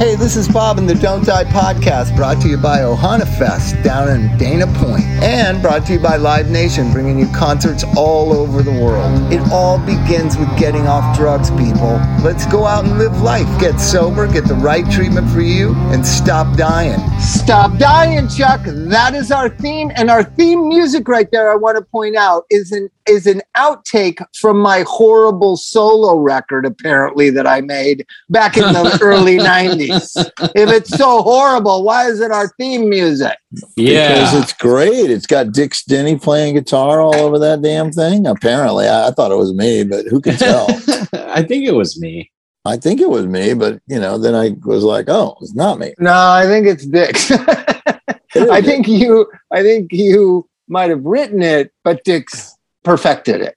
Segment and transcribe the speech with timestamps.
[0.00, 3.76] Hey, this is Bob in the Don't Die podcast, brought to you by Ohana Fest
[3.82, 8.32] down in Dana Point, and brought to you by Live Nation, bringing you concerts all
[8.32, 9.30] over the world.
[9.30, 12.00] It all begins with getting off drugs, people.
[12.24, 13.46] Let's go out and live life.
[13.60, 16.98] Get sober, get the right treatment for you, and stop dying.
[17.20, 18.62] Stop dying, Chuck.
[18.64, 21.52] That is our theme, and our theme music right there.
[21.52, 26.64] I want to point out is an is an outtake from my horrible solo record,
[26.64, 29.89] apparently that I made back in the early '90s.
[30.54, 33.36] If it's so horrible, why is it our theme music?
[33.76, 34.14] Yeah.
[34.14, 35.10] Because it's great.
[35.10, 38.26] It's got Dix Denney playing guitar all over that damn thing.
[38.26, 40.66] Apparently, I, I thought it was me, but who can tell?
[41.12, 42.30] I think it was me.
[42.64, 45.78] I think it was me, but you know, then I was like, oh, it's not
[45.78, 45.94] me.
[45.98, 47.30] No, I think it's Dick's.
[48.36, 49.26] I think you.
[49.50, 52.54] I think you might have written it, but Dick's
[52.84, 53.54] perfected it.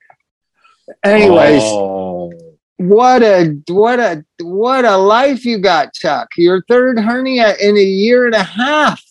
[1.04, 2.32] Anyways, Oh.
[2.88, 6.30] What a what a what a life you got, Chuck.
[6.38, 9.04] Your third hernia in a year and a half.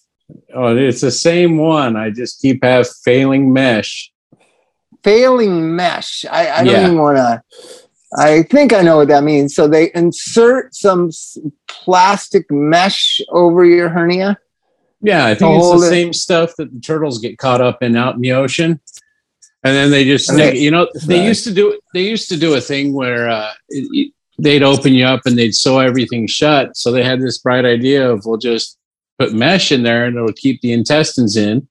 [0.54, 1.96] oh, it's the same one.
[1.96, 4.12] I just keep have failing mesh.
[5.02, 6.24] Failing mesh.
[6.30, 7.42] I, I don't even want to.
[8.18, 9.54] I think I know what that means.
[9.54, 11.10] So they insert some
[11.66, 14.38] plastic mesh over your hernia.
[15.00, 15.90] Yeah, I think it's the it.
[15.90, 18.80] same stuff that the turtles get caught up in out in the ocean.
[19.64, 21.28] And then they just they- you know, they Right.
[21.28, 25.04] used to do they used to do a thing where uh, it- they'd open you
[25.04, 26.76] up and they'd sew everything shut.
[26.76, 28.76] So they had this bright idea of we'll just
[29.18, 31.68] put mesh in there and it'll keep the intestines in.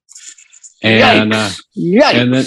[0.82, 2.14] And uh, Yikes.
[2.14, 2.44] and then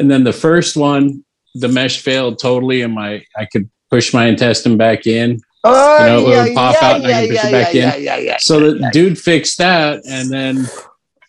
[0.00, 4.26] and then the first one, the mesh failed totally, and my I could push my
[4.26, 5.40] intestine back in.
[5.64, 7.80] oh, you know, it would pop out and I can push it back in.
[7.82, 8.36] yeah, yeah, yeah.
[8.40, 10.68] So the dude fixed that, and then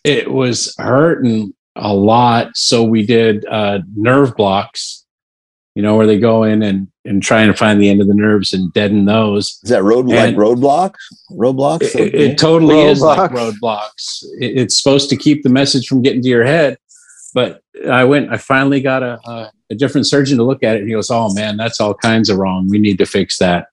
[0.04, 2.56] it was hurting a lot.
[2.56, 5.04] So we did uh, nerve blocks,
[5.74, 8.14] you know, where they go in and and trying to find the end of the
[8.14, 9.58] nerves and deaden those.
[9.62, 10.96] Is that road like roadblocks?
[11.32, 11.94] Roadblocks?
[11.94, 13.54] It, it- it totally is like Roadblocks.
[13.62, 14.22] roadblocks.
[14.40, 16.76] It, it's supposed to keep the message from getting to your head.
[17.32, 18.30] But I went.
[18.32, 20.80] I finally got a, a a different surgeon to look at it.
[20.80, 22.66] And he goes, "Oh man, that's all kinds of wrong.
[22.68, 23.68] We need to fix that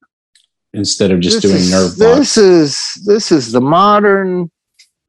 [0.74, 4.52] instead of just This doing is- nerve blocks." This is this is the modern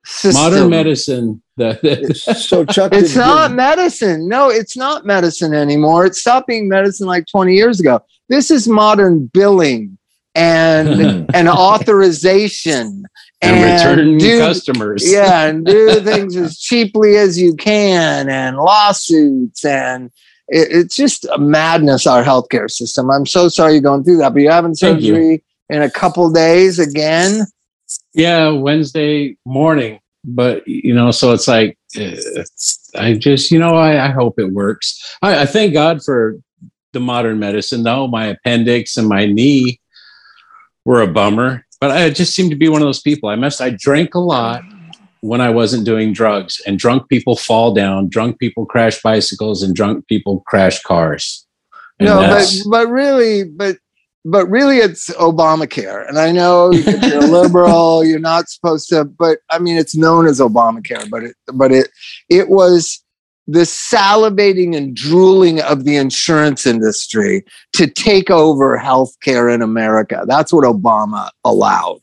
[0.07, 0.43] system.
[0.43, 1.43] Modern medicine.
[1.59, 4.29] The, the, so Chuck, It's did- not medicine.
[4.29, 6.07] No, it's not medicine anymore.
[6.07, 8.01] It stopped being medicine like 20 years ago.
[8.29, 9.99] This is modern billing
[10.35, 13.05] and and authorization
[13.43, 15.03] and return do- customers.
[15.13, 20.11] Yeah, and do things as cheaply as you can, and lawsuits, and
[20.49, 22.07] it, it's just a madness.
[22.07, 23.11] Our healthcare system.
[23.11, 25.15] I'm so sorry you're going through that, but you're having Thank you.
[25.15, 27.47] surgery in a couple days again.
[28.15, 30.01] Yeah, Wednesday morning.
[30.25, 32.45] But you know, so it's like uh,
[32.97, 35.17] I just, you know, I, I hope it works.
[35.23, 36.39] I, I thank God for
[36.93, 38.07] the modern medicine, though.
[38.07, 39.81] My appendix and my knee
[40.85, 43.29] were a bummer, but I just seemed to be one of those people.
[43.29, 43.61] I must.
[43.61, 44.63] I drank a lot
[45.21, 48.09] when I wasn't doing drugs, and drunk people fall down.
[48.09, 51.47] Drunk people crash bicycles, and drunk people crash cars.
[51.99, 53.79] And no, but but really, but
[54.25, 59.05] but really, it's Obamacare, and I know you're a liberal, you're not supposed to.
[59.05, 61.89] But I mean, it's known as Obamacare, but it but it
[62.29, 63.03] it was
[63.47, 70.25] the salivating and drooling of the insurance industry to take over healthcare in America.
[70.27, 72.01] That's what Obama allowed.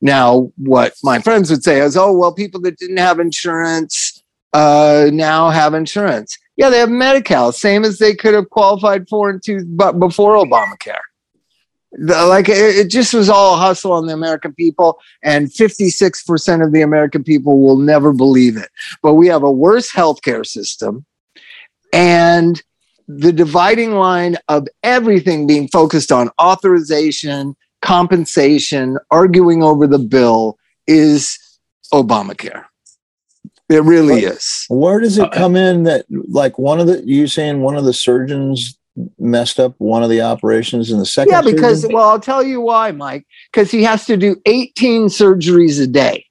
[0.00, 4.22] Now, what my friends would say is, "Oh, well, people that didn't have insurance
[4.54, 9.30] uh, now have insurance." Yeah, they have Medi-Cal, same as they could have qualified for
[9.30, 10.98] in two, but before Obamacare.
[11.92, 16.64] The- like it, it just was all a hustle on the American people, and 56%
[16.64, 18.68] of the American people will never believe it.
[19.02, 21.04] But we have a worse healthcare system,
[21.92, 22.62] and
[23.08, 31.38] the dividing line of everything being focused on authorization, compensation, arguing over the bill is
[31.92, 32.64] Obamacare.
[33.68, 34.64] It really is.
[34.68, 37.84] Where does Uh, it come in that like one of the you saying one of
[37.84, 38.76] the surgeons
[39.18, 41.32] messed up one of the operations in the second?
[41.32, 43.26] Yeah, because well, I'll tell you why, Mike.
[43.52, 46.24] Because he has to do 18 surgeries a day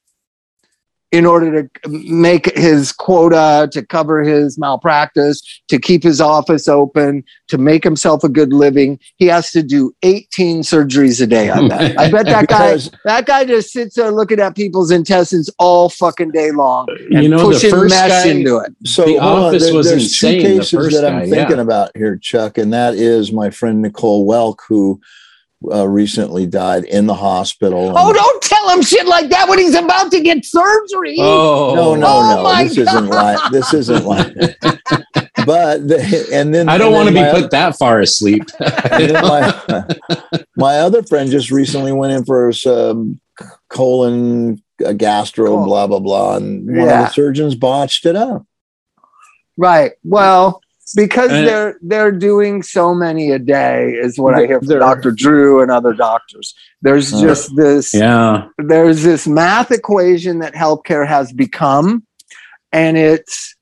[1.11, 7.23] in order to make his quota, to cover his malpractice, to keep his office open,
[7.47, 8.99] to make himself a good living.
[9.15, 11.49] He has to do 18 surgeries a day.
[11.49, 11.99] I bet.
[11.99, 12.77] I bet that guy.
[13.05, 17.29] That guy just sits there looking at people's intestines all fucking day long and You
[17.29, 18.71] know, the pushing first mesh guy- into it.
[18.85, 21.19] So The hold on, Office there- was there's insane, two the cases first that I'm
[21.21, 21.63] guy, thinking yeah.
[21.63, 25.01] about here, Chuck, and that is my friend Nicole Welk, who
[25.71, 27.91] uh, recently died in the hospital.
[27.95, 31.17] Oh, And- don't tell him shit like that when he's about to get surgery.
[31.19, 32.43] Oh no, no, Oh no!
[32.43, 34.33] my This isn't like this isn't like.
[35.45, 38.43] but the, and then I don't want to be my put that far asleep.
[38.59, 39.85] My,
[40.57, 43.19] my other friend just recently went in for some
[43.69, 45.65] colon uh, gastro, Cool.
[45.65, 48.45] blah blah blah, and one of the surgeons botched it up.
[49.57, 49.93] Right.
[50.03, 50.61] Well,
[50.95, 55.11] because And- they're they're doing so many a day is what I hear from Dr.
[55.11, 56.53] Drew and other doctors.
[56.81, 58.45] There's Uh, just this Yeah.
[58.57, 62.03] there's this math equation that healthcare has become,
[62.71, 63.55] and it's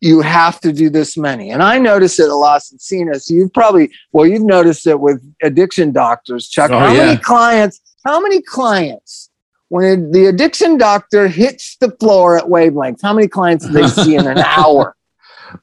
[0.00, 1.50] you have to do this many.
[1.50, 3.30] And I noticed it a lot since Cenas.
[3.30, 6.70] You've probably well, you've noticed it with addiction doctors, Chuck.
[6.70, 7.06] Oh, how yeah.
[7.06, 7.80] many clients?
[8.04, 9.30] How many clients?
[9.70, 14.14] When the addiction doctor hits the floor at wavelengths, how many clients do they see
[14.14, 14.94] in an hour?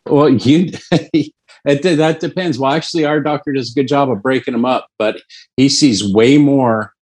[0.05, 1.33] Well, you it,
[1.65, 2.57] that depends.
[2.57, 5.21] Well, actually, our doctor does a good job of breaking them up, but
[5.57, 6.93] he sees way more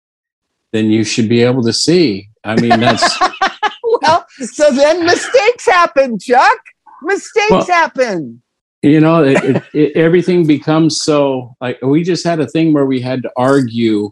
[0.72, 2.28] than you should be able to see.
[2.44, 3.18] I mean, that's
[4.02, 6.58] well, so then mistakes happen, Chuck.
[7.02, 8.42] Mistakes Well- happen.
[8.82, 12.86] you know, it, it, it, everything becomes so like we just had a thing where
[12.86, 14.10] we had to argue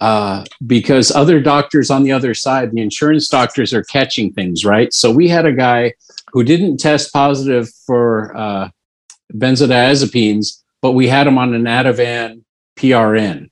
[0.00, 4.92] uh, because other doctors on the other side, the insurance doctors are catching things, right?
[4.92, 5.94] So we had a guy
[6.34, 8.68] who didn't test positive for uh,
[9.32, 12.42] benzodiazepines, but we had him on an Ativan
[12.76, 13.50] PRN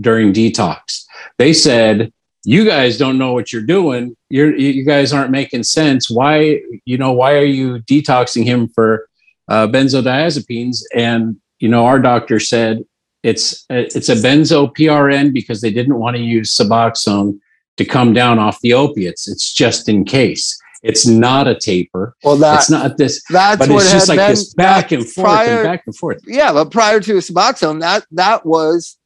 [0.00, 1.04] during detox.
[1.38, 2.12] They said,
[2.44, 4.16] "You guys don't know what you're doing.
[4.30, 6.08] You're you guys aren't making sense.
[6.08, 9.08] Why you know why are you detoxing him for
[9.48, 12.84] uh, benzodiazepines?" And you know our doctor said
[13.24, 17.40] it's it's a benzo PRN because they didn't want to use Suboxone
[17.76, 19.26] to come down off the opiates.
[19.26, 20.60] It's just in case.
[20.84, 22.14] It's not a taper.
[22.22, 25.02] Well, that it's not this, that's but what it's just like been this back and
[25.08, 26.20] forth prior- and back and forth.
[26.26, 28.96] yeah, but prior to Suboxone, that that was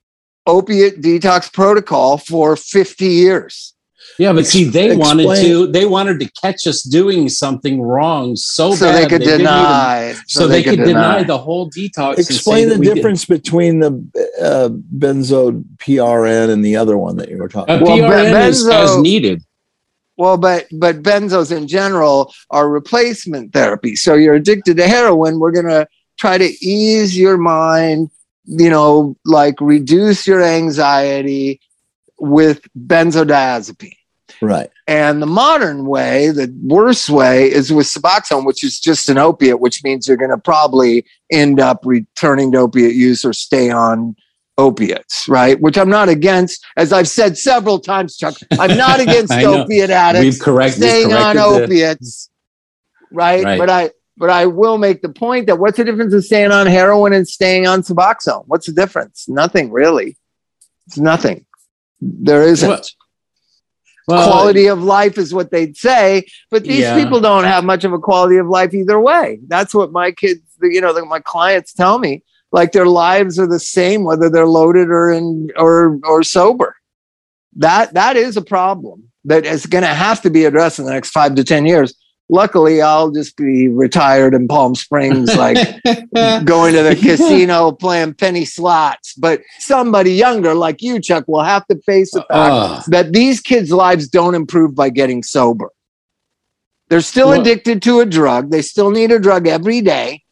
[0.46, 3.74] opiate detox protocol for 50 years.
[4.18, 5.66] Yeah, but see, they wanted to.
[5.68, 9.46] They wanted to catch us doing something wrong so, So bad they could didn't even-
[9.46, 10.14] deny.
[10.26, 11.22] so, they, could deny.
[11.22, 12.18] the whole detox.
[12.18, 13.90] Explain the we did- difference between the
[14.42, 17.72] uh, benzo PRN and the other one that you were talking.
[17.72, 17.86] A about.
[17.86, 19.42] Well, PRN is benzo- as needed.
[20.18, 23.94] Well, but but benzos in general are replacement therapy.
[23.96, 25.38] So you're addicted to heroin.
[25.38, 25.86] We're gonna
[26.18, 28.10] try to ease your mind.
[28.44, 31.60] You know, like reduce your anxiety
[32.18, 33.94] with benzodiazepine.
[34.40, 34.70] Right.
[34.86, 39.60] And the modern way, the worst way, is with Suboxone, which is just an opiate,
[39.60, 44.16] which means you're going to probably end up returning to opiate use or stay on
[44.58, 45.58] opiates, right?
[45.60, 46.64] Which I'm not against.
[46.76, 51.12] As I've said several times, Chuck, I'm not against opiate addicts We've correct, we've staying
[51.14, 52.30] on corrected the- opiates,
[53.12, 53.44] right?
[53.44, 53.58] Right.
[53.58, 56.66] But I but I will make the point that what's the difference of staying on
[56.66, 58.42] heroin and staying on Suboxone?
[58.48, 59.28] What's the difference?
[59.28, 60.18] Nothing really.
[60.88, 61.46] It's nothing.
[62.00, 62.68] There isn't.
[62.68, 62.82] Well,
[64.08, 66.96] well, quality of life is what they'd say, but these Yeah.
[67.00, 69.38] people don't have much of a quality of life either way.
[69.46, 72.24] That's what my kids, you know, my clients tell me.
[72.50, 76.76] Like their lives are the same whether they're loaded or in or or sober.
[77.56, 80.92] That that is a problem that is going to have to be addressed in the
[80.92, 81.94] next five to ten years.
[82.30, 85.56] Luckily, I'll just be retired in Palm Springs, like
[86.44, 89.14] going to the casino playing penny slots.
[89.14, 92.84] But somebody younger like you, Chuck, will have to face the fact Ugh.
[92.88, 95.70] that these kids' lives don't improve by getting sober.
[96.88, 98.50] They're still addicted to a drug.
[98.50, 100.22] They still need a drug every day.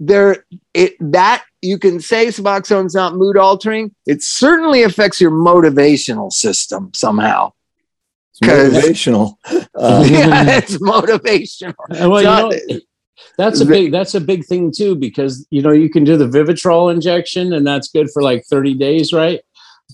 [0.00, 3.94] They're it that you can say Suboxone's not mood altering.
[4.06, 7.52] It certainly affects your motivational system somehow.
[8.32, 9.34] It's 'Cause- motivational.
[9.74, 11.74] Uh, yeah, it's motivational.
[11.90, 12.80] Well, not- you know,
[13.36, 16.28] that's a big that's a big thing too because you know you can do the
[16.28, 19.40] Vivitrol injection and that's good for like 30 days, right?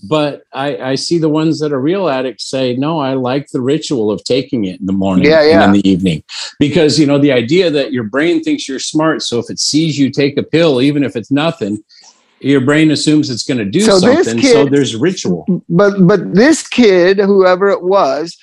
[0.03, 3.61] But I, I see the ones that are real addicts say, no, I like the
[3.61, 5.63] ritual of taking it in the morning Yeah, yeah.
[5.63, 6.23] and in the evening.
[6.59, 9.97] Because you know, the idea that your brain thinks you're smart, so if it sees
[9.97, 11.81] you take a pill, even if it's nothing,
[12.41, 14.41] your brain assumes it's going to do So something.
[14.41, 15.45] so there's ritual.
[15.69, 18.37] but but this kid, whoever it was,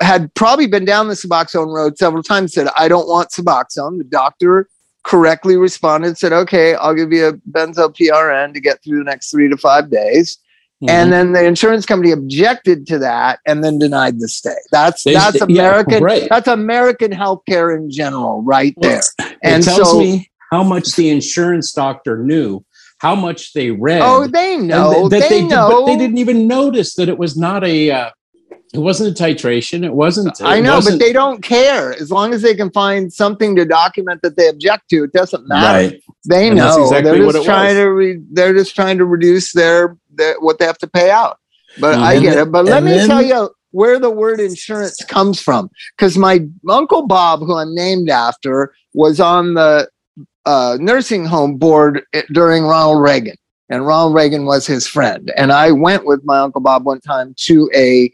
[0.00, 2.54] had probably been down the Suboxone road several times.
[2.54, 4.68] Said, "I don't want Suboxone." The doctor
[5.08, 9.30] correctly responded, said, "Okay, I'll give you a benzo PRN to get through the next
[9.30, 10.36] three to five days."
[10.82, 10.90] Mm-hmm.
[10.90, 14.54] And then the insurance company objected to that and then denied the stay.
[14.70, 16.04] That's They- that's yeah, American.
[16.04, 16.28] right.
[16.30, 19.34] That's American healthcare in general, right Well, there.
[19.42, 22.64] And tells so, me how much the insurance doctor knew,
[22.98, 24.02] how much they read.
[24.02, 25.08] oh, they know.
[25.08, 25.68] th- that they, did- know.
[25.68, 27.90] but they didn't even notice that it was not a.
[27.90, 28.10] Uh,
[28.74, 29.84] it wasn't a titration.
[29.84, 30.40] It wasn't.
[30.42, 31.92] I know, but wasn't- they don't care.
[31.94, 35.46] As long as they can find something to document that they object to, it doesn't
[35.48, 35.88] matter.
[35.90, 36.02] Right.
[36.28, 36.82] They And know.
[36.82, 37.84] exactly they're just trying was.
[37.84, 41.38] to re- they're just trying to reduce their, their what they have to pay out.
[41.80, 42.52] But I get then- it.
[42.52, 45.70] But let me then- tell you where the word insurance comes from.
[45.96, 49.88] Because my uncle Bob, who I'm named after, was on the
[50.46, 53.36] uh, nursing home board during Ronald Reagan.
[53.70, 55.30] and Ronald Reagan was his friend.
[55.36, 58.10] And I went with my uncle Bob one time to a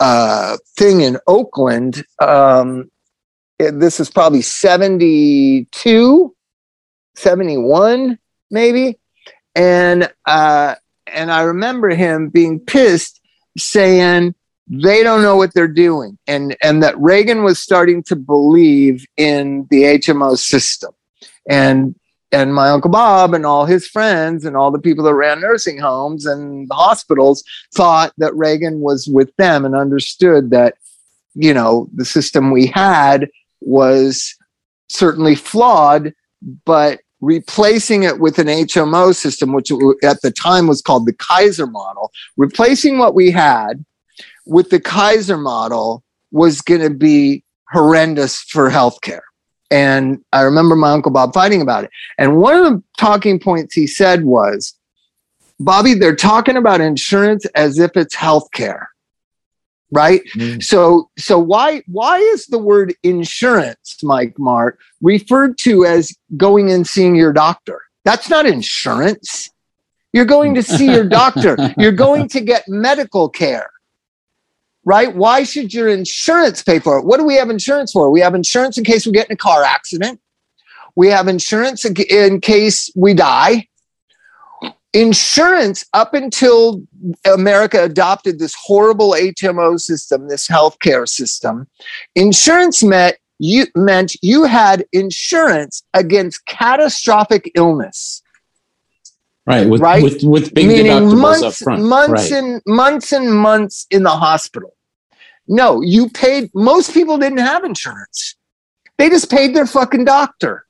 [0.00, 2.04] uh, thing in Oakland.
[2.20, 2.90] Um,
[3.58, 6.34] it- this is probably 72,
[7.16, 8.18] 71,
[8.50, 8.98] maybe.
[9.54, 10.74] And uh,
[11.06, 13.20] and I remember him being pissed,
[13.56, 14.34] saying
[14.66, 19.68] they don't know what they're doing, and and that Reagan was starting to believe in
[19.70, 20.92] the HMO system,
[21.48, 21.94] and
[22.34, 25.78] and my uncle Bob and all his friends and all the people that ran nursing
[25.78, 30.74] homes and the hospitals thought that Reagan was with them and understood that
[31.34, 33.28] you know the system we had
[33.60, 34.34] was
[34.88, 36.12] certainly flawed,
[36.64, 39.70] but replacing it with an HMO system, which
[40.02, 43.84] at the time was called the Kaiser model, replacing what we had
[44.46, 49.22] with the Kaiser model was going to be horrendous for healthcare.
[49.74, 51.90] And I remember my uncle Bob fighting about it.
[52.16, 54.72] And one of the talking points he said was,
[55.58, 58.86] Bobby, they're talking about insurance as if it's healthcare.
[59.90, 60.22] Right.
[60.36, 60.62] Mm.
[60.62, 66.86] So so why why is the word insurance, Mike Mart, referred to as going and
[66.86, 67.82] seeing your doctor?
[68.04, 69.50] That's not insurance.
[70.12, 71.56] You're going to see your doctor.
[71.78, 73.70] You're going to get medical care.
[74.84, 75.14] Right?
[75.14, 77.04] Why should your insurance pay for it?
[77.04, 78.10] What do we have insurance for?
[78.10, 80.20] We have insurance in case we get in a car accident.
[80.96, 83.68] We have insurance in- case we die.
[84.92, 86.82] Insurance up until
[87.24, 91.66] America adopted this horrible HMO system, this healthcare system,
[92.14, 98.22] insurance meant you meant you had insurance against catastrophic illness,
[99.46, 99.68] Right.
[99.68, 100.02] With Right?
[100.02, 101.82] with, with big meaning deductibles months, up front.
[101.82, 102.32] months right.
[102.32, 104.74] and months and months in the hospital.
[105.46, 106.50] No, you paid.
[106.54, 108.36] Most people didn't have insurance;
[108.96, 110.64] they just paid their fucking doctor,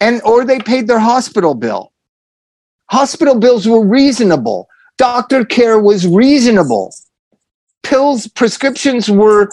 [0.00, 1.92] and or they paid their hospital bill.
[2.90, 4.68] Hospital bills were reasonable.
[4.98, 6.92] Doctor care was reasonable.
[7.84, 9.50] Pills, prescriptions were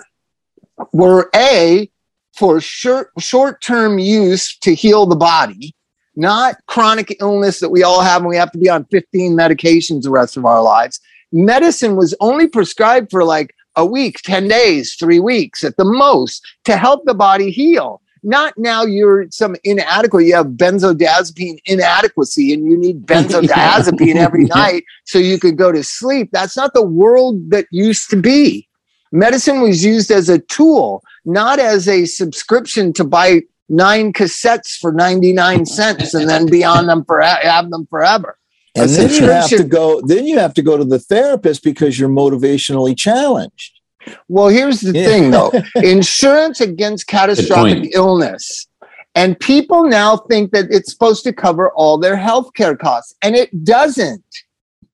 [0.91, 1.91] were a
[2.35, 5.75] for short short term use to heal the body,
[6.15, 10.03] not chronic illness that we all have and we have to be on 15 medications
[10.03, 10.99] the rest of our lives.
[11.31, 16.45] Medicine was only prescribed for like a week, 10 days, three weeks at the most
[16.65, 18.01] to help the body heal.
[18.21, 24.83] Not now you're some inadequate, you have benzodiazepine inadequacy and you need benzodiazepine every night
[25.05, 26.29] so you could go to sleep.
[26.31, 28.67] That's not the world that used to be.
[29.11, 34.91] Medicine was used as a tool, not as a subscription to buy nine cassettes for
[34.91, 38.37] 99 cents and then be on them for have them forever.
[38.75, 40.01] And A then you have to go.
[40.01, 43.79] Then you have to go to the therapist because you're motivationally challenged.
[44.27, 45.05] Well, here's the Yeah.
[45.05, 48.67] thing though insurance against catastrophic illness.
[49.15, 53.63] And people now think that it's supposed to cover all their healthcare costs, and it
[53.63, 54.23] doesn't.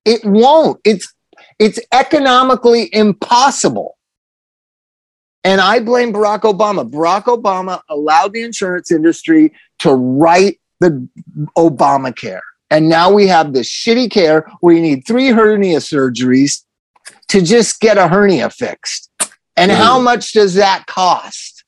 [0.04, 0.80] It won't.
[0.84, 1.14] It's
[1.58, 3.96] it's economically impossible.
[5.44, 6.90] And I blame Barack Obama.
[6.90, 11.08] Barack Obama allowed the insurance industry to write the
[11.58, 12.42] Obamacare.
[12.70, 16.64] And now we have this shitty care where you need three hernia surgeries
[17.30, 19.10] to just get a hernia fixed.
[19.56, 20.04] And how mm.
[20.04, 21.64] much does that cost?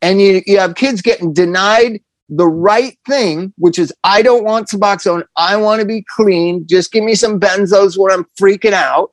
[0.00, 4.68] And you, you have kids getting denied the right thing, which is I don't want
[4.68, 5.24] Suboxone.
[5.36, 6.66] I want to be clean.
[6.66, 9.12] Just give me some benzos when I'm freaking out.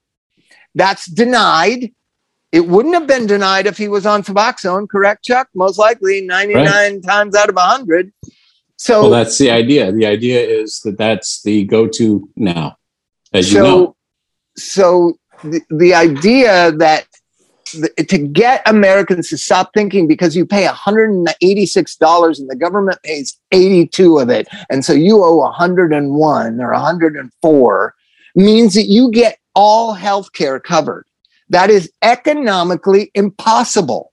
[0.75, 1.91] That's denied.
[2.51, 5.47] It wouldn't have been denied if he was on Suboxone, correct, Chuck?
[5.55, 8.11] Most likely 99 times out of 100.
[8.75, 9.91] So, Well, that's the idea.
[9.91, 12.77] The idea is that that's the go-to now,
[13.31, 13.95] as you know.
[14.57, 17.05] so the, the idea that
[17.73, 23.39] the, to get Americans to stop thinking because you pay $186 and the government pays
[23.51, 27.95] 82 of it, and so you owe 101 or 104
[28.35, 31.05] means that you get all health care covered.
[31.51, 34.11] That is economically impossible.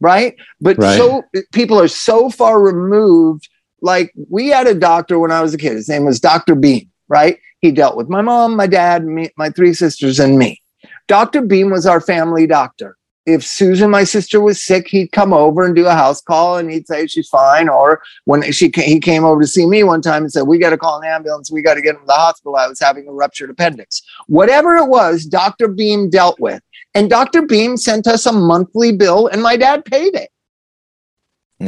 [0.00, 0.36] Right?
[0.60, 0.96] But Right.
[0.96, 1.22] so
[1.52, 3.48] people are so far removed.
[3.80, 5.72] Like we had a doctor when I was a kid.
[5.72, 6.54] His name was Dr.
[6.54, 7.38] Beam, right?
[7.60, 10.60] He dealt with my mom, my dad, me, my three sisters, and me.
[11.08, 11.42] Dr.
[11.42, 12.96] Beam was our family doctor.
[13.24, 16.70] If Susan, my sister, was sick, he'd come over and do a house call, and
[16.70, 17.68] he'd say she's fine.
[17.68, 20.70] Or when she he came over to see me one time and said, "We got
[20.70, 21.50] to call an ambulance.
[21.50, 22.56] We got to get him to the hospital.
[22.56, 25.68] I was having a ruptured appendix." Whatever it was, Dr.
[25.68, 26.62] Beam dealt with,
[26.94, 27.42] and Dr.
[27.42, 30.30] Beam sent us a monthly bill, and my dad paid it.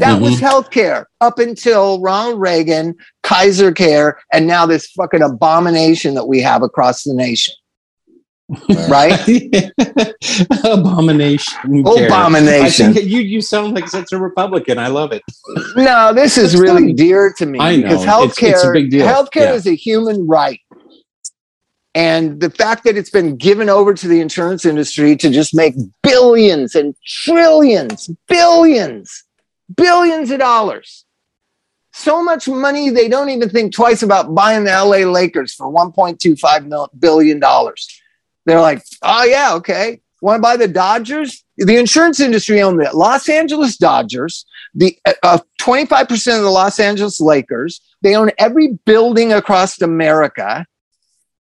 [0.00, 0.46] That was mm-hmm.
[0.46, 6.62] healthcare up until Ronald Reagan, Kaiser Care, and now this fucking abomination that we have
[6.62, 7.54] across the nation.
[8.88, 9.18] Right?
[10.64, 11.80] Abomination.
[11.86, 12.92] Abomination.
[12.94, 14.78] think you you sound like such a Republican.
[14.78, 15.22] I love it.
[15.76, 17.82] No, this is That's really dear to me I know.
[17.88, 19.06] because healthcare, it's a big deal.
[19.06, 19.52] healthcare Yeah.
[19.54, 20.60] is a human right.
[21.96, 25.74] And the fact that it's been given over to the insurance industry to just make
[26.02, 29.22] billions and trillions, billions,
[29.76, 31.04] billions of dollars.
[31.92, 36.66] So much money, they don't even think twice about buying the LA Lakers for $1.25
[36.66, 37.40] mil- billion.
[38.46, 40.00] They're like, oh, yeah, okay.
[40.20, 41.44] Want to buy the Dodgers?
[41.58, 47.20] The insurance industry owned the Los Angeles Dodgers, the uh, 25% of the Los Angeles
[47.20, 47.80] Lakers.
[48.02, 50.66] They own every building across America.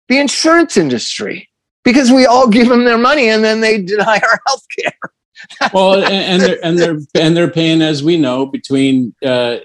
[0.08, 1.48] The insurance industry,
[1.82, 4.92] because we all give them their money and then they deny our health care.
[5.72, 9.58] Well, and, and they're and they're and they're paying, as we know, between uh,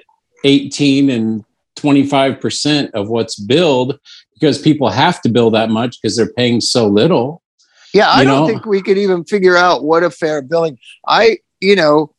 [0.43, 1.43] eighteen and
[1.75, 3.99] twenty five percent of what's billed
[4.43, 7.41] because people have to bill that much because they're paying so little.
[7.93, 10.77] Yeah, I don't know- think we could even figure out what a fair billing.
[11.07, 12.13] I, you know,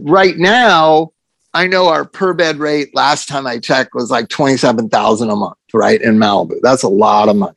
[0.00, 1.12] right now,
[1.52, 5.56] I know our per bed rate last time I checked was like 27,000 a month,
[5.72, 6.02] right?
[6.02, 6.56] In Malibu.
[6.60, 7.54] That's a lot of money.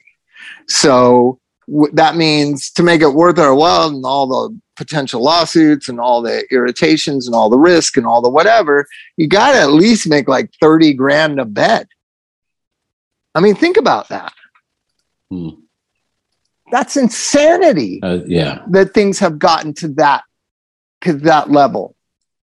[0.68, 5.90] So w- that means to make it worth our while and all the potential lawsuits
[5.90, 8.86] and all the irritations and all the risk and all the whatever,
[9.16, 11.88] you got to at least make like 30 grand a bed.
[13.38, 14.34] I mean, think about that.
[15.30, 15.50] Hmm.
[16.72, 20.24] That's insanity Uh, yeah, that things have gotten to that
[21.02, 21.96] to that level.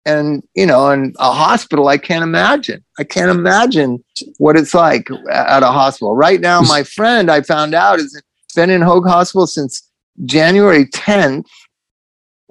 [0.05, 2.85] And you know in a hospital i can't imagine.
[2.99, 4.05] I can't imagine
[4.37, 6.15] what it's like at a hospital.
[6.15, 8.21] Right now my friend i found out has
[8.55, 9.89] been in hoag hospital since
[10.27, 11.47] january 10th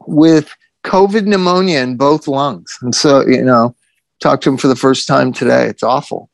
[0.07, 0.49] with
[0.83, 2.75] covid pneumonia in both lungs.
[2.81, 3.75] And so you know
[4.19, 5.67] talked to him for the first time today.
[5.67, 6.30] It's awful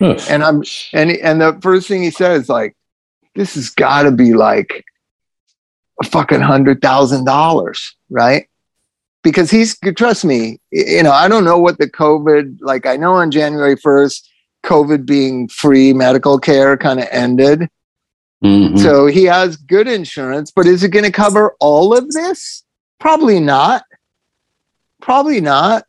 [0.00, 0.62] And i'm
[0.92, 2.76] and and the first thing he said is like
[3.34, 4.84] this has got to be like
[6.02, 8.48] a fucking hundred thousand dollars right?
[9.22, 13.14] Because he's trust me you know i don't know what the covid like i know
[13.14, 14.22] on january 1st
[14.64, 17.68] covid being free medical care kind of ended.
[18.44, 18.78] Mhm.
[18.78, 22.62] so he has good insurance but is it going to cover all of this?
[23.00, 23.82] Probably not.
[25.00, 25.84] Probably not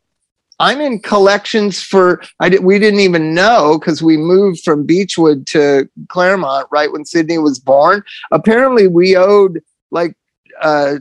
[0.58, 5.46] i'm in collections for i did, we didn't even know because we moved from beechwood
[5.46, 8.02] to claremont right when sydney was born.
[8.30, 10.14] Apparently we owed like
[10.60, 10.96] uh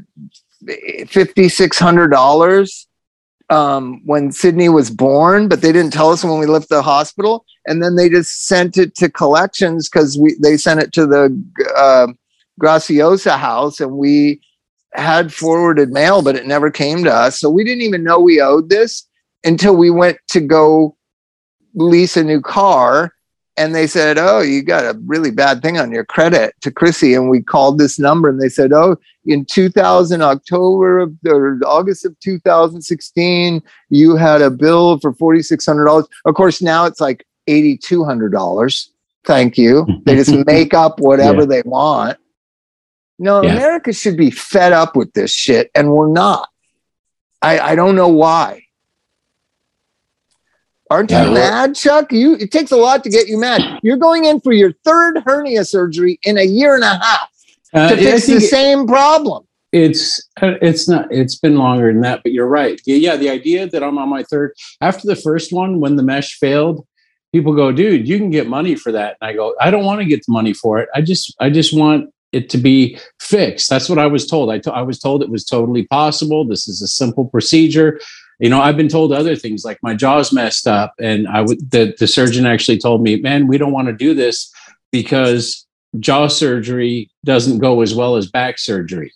[1.07, 2.87] fifty six hundred dollars
[3.49, 7.45] um, when Sydney was born, but they didn't tell us when we left the hospital,
[7.65, 11.43] and then they just sent it to collections because we they sent it to the
[11.75, 12.07] uh,
[12.61, 14.41] Graciosa house, and we
[14.93, 18.41] had forwarded mail, but it never came to us, so we didn't even know we
[18.41, 19.06] owed this
[19.47, 20.95] until we went to go
[21.73, 23.13] lease a new car.
[23.59, 27.15] And they said, "Oh, you got a really bad thing on your credit." To Chrissy,
[27.15, 32.05] and we called this number, and they said, "Oh, in 2000 october of or august
[32.05, 38.87] of 2016 you had a bill for $4600 of course now it's like $8200
[39.25, 41.45] thank you they just make up whatever Yeah.
[41.47, 42.17] they want
[43.19, 43.51] no Yeah.
[43.53, 46.47] america should be fed up with this shit and we're not
[47.41, 48.63] i i don't know why
[50.89, 52.11] Aren't you mad, Chuck?
[52.11, 53.79] You it takes a lot to get you mad.
[53.83, 57.29] You're going in for your third hernia surgery in a year and a half
[57.73, 59.43] Uh, to fix the same problem.
[59.73, 62.79] it's uh, it's not it's been longer than that but you're right.
[62.85, 66.03] Yeah, yeah the idea that i'm on my third after the first one when the
[66.03, 66.87] mesh failed
[67.33, 69.17] people go dude you can get money for that.
[69.19, 70.87] And i go i don't want to get the money for it.
[70.95, 73.69] I just i just want it to be fixed.
[73.69, 74.49] That's what i was told.
[74.55, 76.45] I to- I was told it was totally possible.
[76.47, 77.99] This is a simple procedure
[78.39, 81.71] you know i've been told other things like my jaw's messed up and i would
[81.71, 84.51] the, the surgeon actually told me man we don't want to do this
[84.91, 85.65] because
[85.99, 89.11] jaw surgery doesn't go as well as back surgery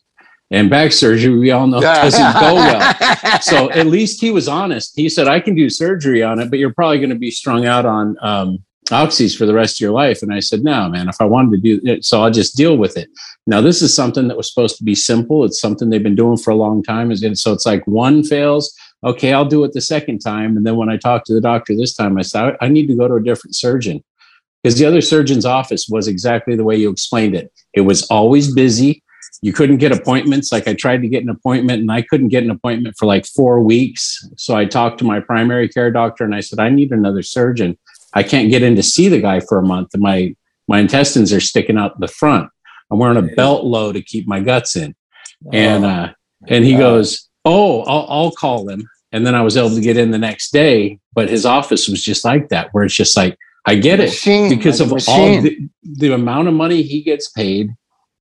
[0.49, 2.95] and back surgery we all know doesn't go well
[3.41, 4.93] so at least he was honest.
[4.95, 7.65] He said, I can do surgery on it, but you're probably going to be strung
[7.65, 10.21] out on um, oxys for the rest of your life.
[10.21, 12.77] And I said, no, man, if I wanted to do it, so I'll just deal
[12.77, 13.09] with it.
[13.47, 15.43] Now, this is something that was supposed to be simple.
[15.45, 17.11] It's something they've been doing for a long time.
[17.11, 18.73] And so it's like one fails.
[19.03, 20.55] Okay, I'll do it the second time.
[20.57, 22.95] And then when I talked to the doctor this time, I said, I need to
[22.95, 24.03] go to a different surgeon
[24.61, 27.51] because the other surgeon's office was exactly the way you explained it.
[27.73, 29.01] It was always busy
[29.41, 30.51] you couldn't get appointments.
[30.51, 33.25] Like I tried to get an appointment and I couldn't get an appointment for like
[33.25, 34.27] four weeks.
[34.37, 37.77] So I talked to my primary care doctor and I said, I need another surgeon.
[38.13, 39.93] I can't get in to see the guy for a month.
[39.93, 40.35] And my,
[40.67, 42.49] my intestines are sticking out the front.
[42.91, 44.95] I'm wearing a belt low to keep my guts in.
[45.51, 46.13] And, uh,
[46.47, 48.87] and he goes, Oh, I'll, I'll call him.
[49.11, 52.03] And then I was able to get in the next day, but his office was
[52.03, 55.41] just like that, where it's just like, I get it Machine, because of a all
[55.41, 57.75] the, the amount of money he gets paid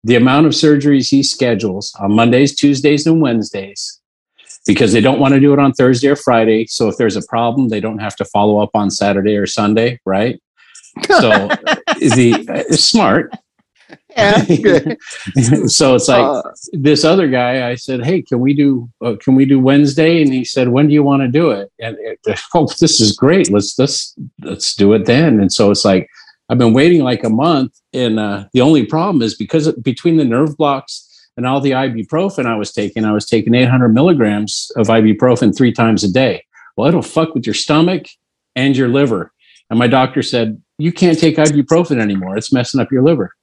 [0.04, 4.00] the amount of surgeries he schedules on Mondays, Tuesdays, and Wednesdays
[4.66, 6.66] because they don't want to do it on Thursday or Friday.
[6.66, 10.00] So if there's a problem, they don't have to follow up on Saturday or Sunday,
[10.04, 10.40] right?
[11.06, 11.30] So
[11.98, 13.32] the it's uh, smart.
[14.16, 14.42] Yeah,
[15.66, 17.70] so it's like Uh, this other guy.
[17.70, 20.88] I said, "Hey, can we do uh, can we do Wednesday?" And he said, "When
[20.88, 22.18] do you want to do it?" And it,
[22.54, 23.50] oh, this is great.
[23.50, 25.40] Let's let's let's do it then.
[25.40, 26.08] And so it's like
[26.48, 30.24] I've been waiting like a month, and uh, the only problem is because between the
[30.24, 31.04] nerve blocks
[31.36, 35.72] and all the ibuprofen I was taking, I was taking 800 milligrams of ibuprofen three
[35.72, 36.44] times a day.
[36.76, 38.06] Well, it'll fuck with your stomach
[38.56, 39.32] and your liver.
[39.70, 42.36] And my doctor said, "You can't take ibuprofen anymore.
[42.36, 43.34] It's messing up your liver."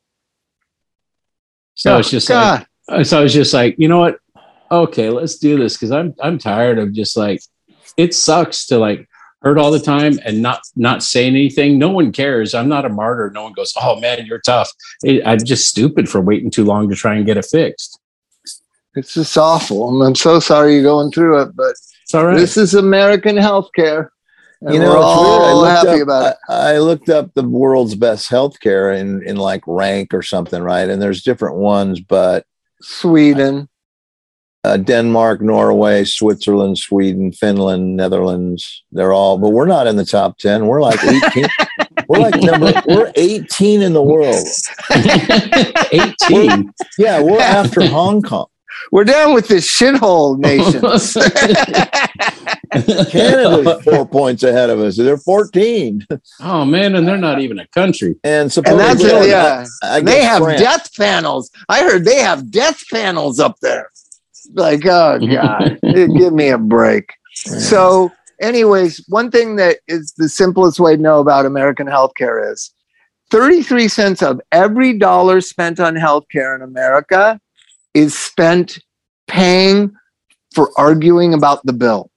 [1.76, 3.00] So it's just like, God.
[3.00, 4.20] uh, so I was just like, you know what?
[4.72, 7.42] Okay, let's do this because I'm I'm tired of just like
[7.98, 9.08] it sucks to like
[9.42, 11.78] hurt all the time and not not say anything.
[11.78, 12.54] No one cares.
[12.56, 13.30] I'm not a martyr.
[13.34, 14.72] No one goes, oh man, you're tough.
[15.04, 18.00] It, I'm just stupid for waiting too long to try and get it fixed.
[18.96, 19.94] it's just awful.
[19.94, 22.38] And I'm so sorry you're going through it, but It's all right.
[22.38, 24.10] this is American healthcare.
[24.66, 25.06] And you know, we're it's.
[25.46, 26.38] I looked happy up, about it.
[26.50, 30.90] I, I looked up the world's best healthcare in in like rank or something, right?
[30.90, 32.46] And there's different ones, but
[32.82, 33.70] Sweden.
[34.64, 38.84] uh, Denmark, Norway, Switzerland, Sweden, Finland, Netherlands.
[38.92, 40.66] They're all, but we're not in the top 10.
[40.66, 41.46] We're like 18.
[42.08, 44.48] we're like number, we're 18 in the world.
[46.32, 46.74] 18.
[46.98, 48.48] Yeah, we're after Hong Kong.
[48.92, 50.82] We're down with this shithole nation.
[53.10, 54.98] Canada's four points ahead of us.
[54.98, 56.06] They're 14.
[56.42, 58.16] oh man, and they're not even a country.
[58.24, 59.30] And and that's it.
[59.30, 59.66] Yeah.
[59.84, 61.52] I they have France- death panels.
[61.70, 63.90] I heard they have death panels up there.
[64.54, 67.14] Like, oh God, give me a break.
[67.34, 72.72] So, anyways, one thing that is the simplest way to know about American healthcare is
[73.32, 77.40] 33 cents of every dollar spent on healthcare in America
[77.96, 78.78] is spent
[79.28, 79.92] paying
[80.54, 82.12] for arguing about the bill.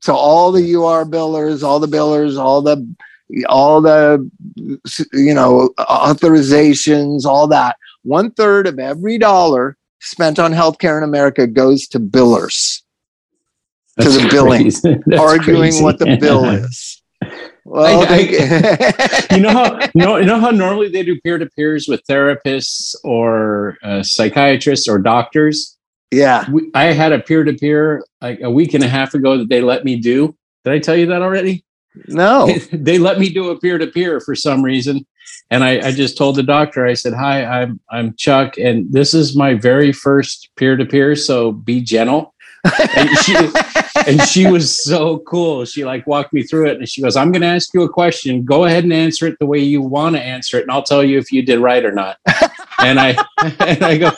[0.00, 2.84] So all the UR billers, all the billers, all the
[3.48, 4.28] all the
[5.12, 7.76] you know authorizations, all that.
[8.02, 12.82] One third of every dollar spent on healthcare in America goes to billers
[14.00, 14.64] To the billing.
[15.06, 15.84] That's arguing crazy.
[15.84, 17.00] what the bill is.
[17.64, 21.38] Well, I- they- you know how you know, you know how normally they do peer
[21.38, 25.76] to peers with therapists or uh, psychiatrists or doctors.
[26.10, 26.50] yeah.
[26.50, 29.48] We, I had a peer to peer like a week and a half ago that
[29.48, 30.34] they let me do.
[30.64, 31.64] Did I tell you that already?
[32.08, 32.52] No.
[32.72, 35.06] they let me do a peer to peer for some reason,
[35.50, 36.86] and I, I just told the doctor.
[36.86, 41.14] I said, "Hi, I'm I'm Chuck, and this is my very first peer to peer.
[41.16, 42.34] So be gentle."
[42.96, 43.34] And she
[44.06, 45.64] and she was so cool.
[45.64, 47.88] She like walked me through it, and she goes, "I'm going to ask you a
[47.88, 48.44] question.
[48.44, 51.04] Go ahead and answer it the way you want to answer it, and I'll tell
[51.04, 52.18] you if you did right or not."
[52.82, 53.10] and I
[53.60, 54.10] and I go.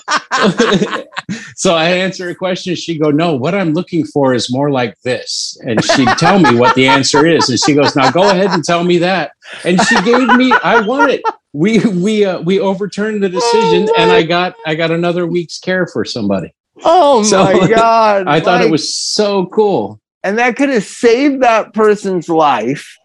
[1.57, 2.75] so I answer a question.
[2.75, 6.59] She go, no, what I'm looking for is more like this, and she'd tell me
[6.59, 9.33] what the answer is, and she goes, now go ahead and tell me that,
[9.65, 11.23] and she gave me, I won it.
[11.53, 15.87] We we uh, we overturned the decision, and I got I got another week's care
[15.87, 16.53] for somebody.
[16.83, 18.27] Oh So, my God.
[18.27, 20.01] I thought Like, it was so cool.
[20.23, 22.97] and that could have saved that person's life.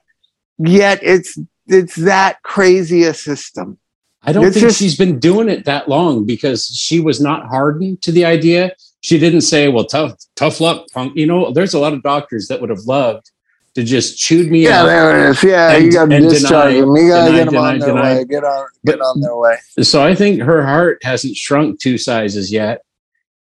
[0.58, 3.78] Yet it's it's that crazy a system.
[4.24, 7.48] I don't It's think just- she's been doing it that long because she was not
[7.48, 8.72] hardened to the idea.
[9.02, 12.48] She didn't say, "Well, tough, tough luck, punk." You know, there's a lot of doctors
[12.50, 13.32] that would have loved
[13.76, 14.72] to just chewed me up.
[14.72, 14.86] Yeah, out.
[14.88, 15.44] there it is.
[15.44, 16.96] Yeah, And- you got to discharge deny- them.
[16.98, 18.16] You got to get them on deny, their deny.
[18.18, 18.26] way.
[18.26, 19.56] Get on, get But- on their way.
[19.82, 22.82] So I think her heart hasn't shrunk two sizes yet,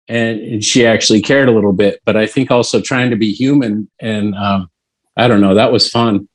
[0.09, 2.01] and, and she actually cared a little bit.
[2.05, 4.71] But I think also trying to be human, and um,
[5.17, 6.29] I don't know, that was fun.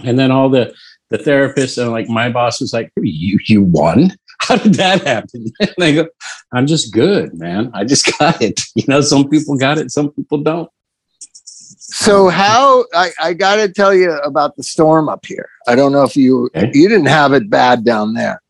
[0.00, 0.74] And then all the
[1.10, 5.52] the therapists and like my boss was like, "You you won." How did that happen?
[5.60, 6.08] And I go,
[6.52, 7.70] I'm just good, man.
[7.74, 8.58] I just got it.
[8.74, 10.70] You know, some people got it, some people don't.
[11.92, 15.48] So how I, I got to tell you about the storm up here.
[15.68, 16.70] I don't know if you Okay.
[16.72, 18.40] you didn't have it bad down there.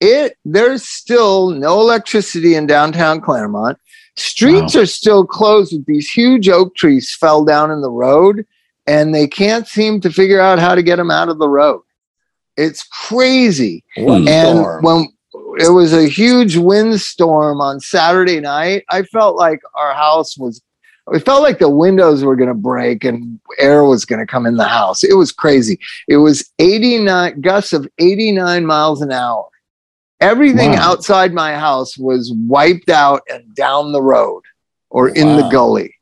[0.00, 3.78] It there's still no electricity in downtown Claremont.
[4.16, 8.46] Streets are still closed with these huge oak trees fell down in the road
[8.86, 11.82] and they can't seem to figure out how to get them out of the road.
[12.56, 13.84] It's crazy.
[13.96, 14.82] And storm.
[14.82, 15.08] when
[15.58, 20.62] it was a huge windstorm on Saturday night, I felt like our house was,
[21.12, 24.46] it felt like the windows were going to break and air was going to come
[24.46, 25.04] in the house.
[25.04, 25.78] It was crazy.
[26.08, 29.46] It was 89 gusts of 89 miles an hour.
[30.20, 30.92] Everything Wow.
[30.92, 34.42] outside my house was wiped out and down the road
[34.90, 35.94] or in the gully.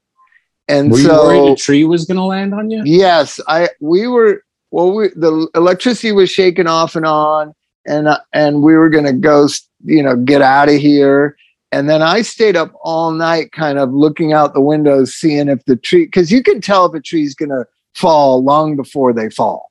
[0.69, 2.83] And Were you so, worried a tree was going to land on you?
[2.85, 7.55] Yes, I we were well we the electricity was shaken off and on
[7.87, 9.49] and uh, and we were going to go
[9.85, 11.37] you know, get out of here.
[11.73, 15.65] And then I stayed up all night, kind of looking out the windows, seeing if
[15.65, 19.29] the tree, because you can tell if a tree's going to fall long before they
[19.29, 19.71] fall.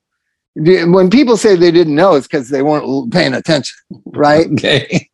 [0.56, 4.46] When people say they didn't know, it's because they weren't paying attention, right?
[4.52, 5.08] Okay.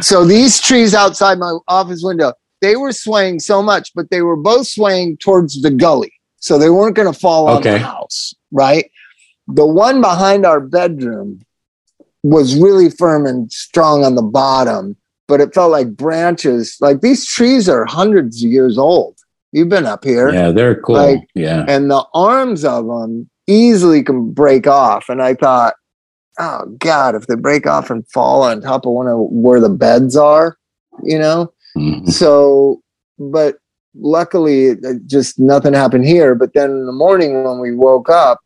[0.00, 4.36] so these trees outside my office window, they were swaying so much, but they were
[4.36, 6.12] both swaying towards the gully.
[6.38, 8.90] So they weren't going to fall on the house, right?
[9.46, 11.42] The one behind our bedroom
[12.24, 14.96] was really firm and strong on the bottom,
[15.28, 16.76] but it felt like branches.
[16.80, 19.16] Like these trees are hundreds of years old.
[19.52, 20.96] You've been up here Yeah, they're cool.
[20.96, 21.64] Like- yeah.
[21.68, 25.08] and the arms of them easily can break off.
[25.08, 25.74] And I thought,
[26.38, 29.68] oh God, if they break off and fall on top of one of where the
[29.68, 30.56] beds are,
[31.02, 31.52] you know?
[31.76, 32.08] Mhm.
[32.10, 32.80] So,
[33.18, 33.56] but
[33.94, 36.34] luckily, it- it just nothing happened here.
[36.34, 38.40] But then in the morning when we woke up,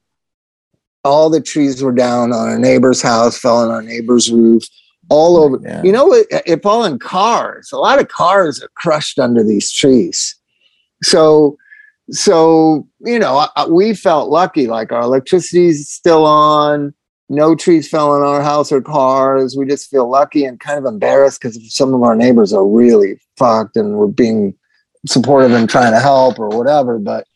[1.04, 4.64] all the trees were down on a neighbor's house, fell on our neighbor's roof,
[5.09, 5.61] all over.
[5.62, 5.82] Yeah.
[5.85, 7.70] You know, it, it fell on cars.
[7.72, 10.35] A lot of cars are crushed under these trees.
[11.04, 11.56] So,
[12.11, 14.66] so you know, I- we felt lucky.
[14.66, 16.95] Like our electricity's still on.
[17.29, 19.57] No trees fell on our house or cars.
[19.59, 23.21] We just feel lucky and kind of embarrassed because some of our neighbors are really
[23.37, 24.55] fucked and we're being
[25.07, 27.01] supportive and trying to help or whatever.
[27.01, 27.27] But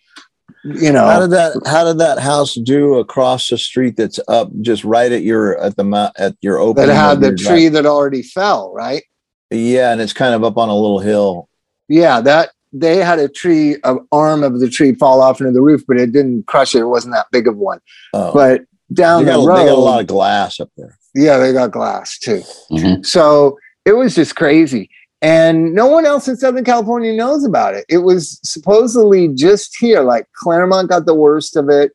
[0.62, 1.60] you know, How did that?
[1.66, 3.96] How did that house do across the street?
[3.96, 7.68] That's up just right at your at the at your open that had the tree
[7.68, 9.02] that already fell, right?
[9.50, 11.48] Yeah, and it's kind of up on a little hill.
[11.88, 15.60] Yeah, that they had a tree, an arm of the tree fall off into the
[15.62, 16.80] roof, but it didn't crush it.
[16.80, 17.80] It wasn't that big of one.
[18.14, 20.96] Oh, But down they, got, the road, they got a lot of glass up there.
[21.14, 22.42] yeah, they got glass too.
[22.72, 23.04] Mhm.
[23.06, 24.90] So it was just crazy.
[25.22, 27.84] And no one else in Southern California knows about it.
[27.88, 31.92] It was supposedly just here, like Claremont got the worst of it.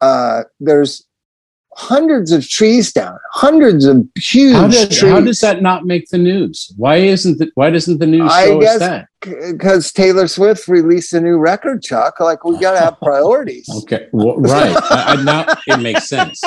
[0.00, 1.04] Uh, there's
[1.78, 5.12] hundreds of trees down, hundreds of huge How, did, trees.
[5.12, 6.72] how does that not make the news?
[6.76, 9.08] Why isn't the, why doesn't the news I show guess- us that?
[9.20, 12.20] Because Taylor Swift released a new record, Chuck.
[12.20, 13.68] Like we got to have priorities.
[13.82, 14.76] Okay, well, right.
[14.90, 16.40] I, I, now it makes sense.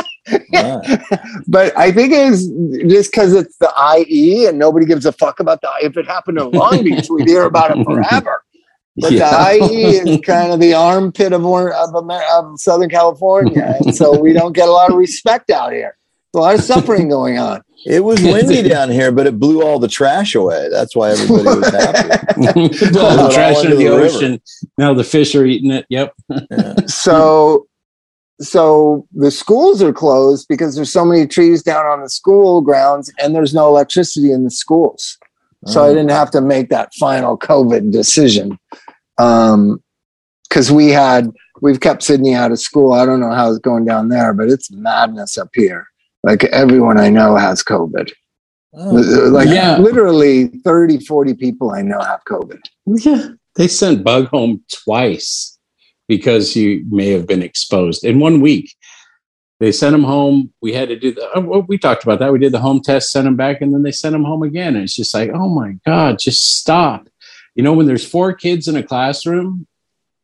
[0.54, 1.02] Right.
[1.48, 2.48] But I think it is
[2.90, 3.72] just because it's the
[4.08, 5.70] IE and nobody gives a fuck about the.
[5.82, 8.44] If it happened in Long Beach, we'd hear about it forever.
[8.98, 9.30] But Yeah.
[9.58, 13.76] the IE is kind of the armpit of, of, Amer- of Southern California.
[13.80, 15.98] And so we don't get a lot of respect out here.
[16.34, 17.62] A lot of suffering going on.
[17.86, 20.70] It was windy down here, but it blew all the trash away.
[20.70, 22.10] That's why everybody was happy.
[23.00, 24.02] All the trash into into the, the river.
[24.06, 24.42] ocean.
[24.78, 25.88] Now the fish are eating it.
[25.90, 26.14] Yep.
[26.52, 26.76] Yeah.
[26.86, 27.66] So,
[28.40, 33.12] so the schools are closed because there's so many trees down on the school grounds
[33.20, 35.18] and there's no electricity in the schools.
[35.68, 35.94] So I Oh.
[35.94, 38.58] didn't have to make that final COVID decision.
[39.18, 39.82] Um,
[40.50, 41.30] cause we had,
[41.62, 42.94] we've kept Sydney out of school.
[42.94, 45.86] I don't know how it's going down there, but it's madness up here.
[46.24, 48.12] Like everyone I know has COVID.
[48.74, 48.96] Oh.
[49.32, 49.78] Like Yeah.
[49.78, 52.60] literally 30, 40 people I know have COVID.
[52.88, 53.28] Yeah.
[53.56, 55.58] They sent Bug home twice
[56.08, 58.74] because you may have been exposed in one week.
[59.62, 60.52] They sent him home.
[60.60, 61.30] We had to do the.
[61.36, 62.34] oh, we talked about that.
[62.34, 64.74] We did the home test, sent him back, and then they sent him home again.
[64.74, 67.08] And it's just like, oh my god, just stop.
[67.54, 69.68] You know, when there's four kids in a classroom,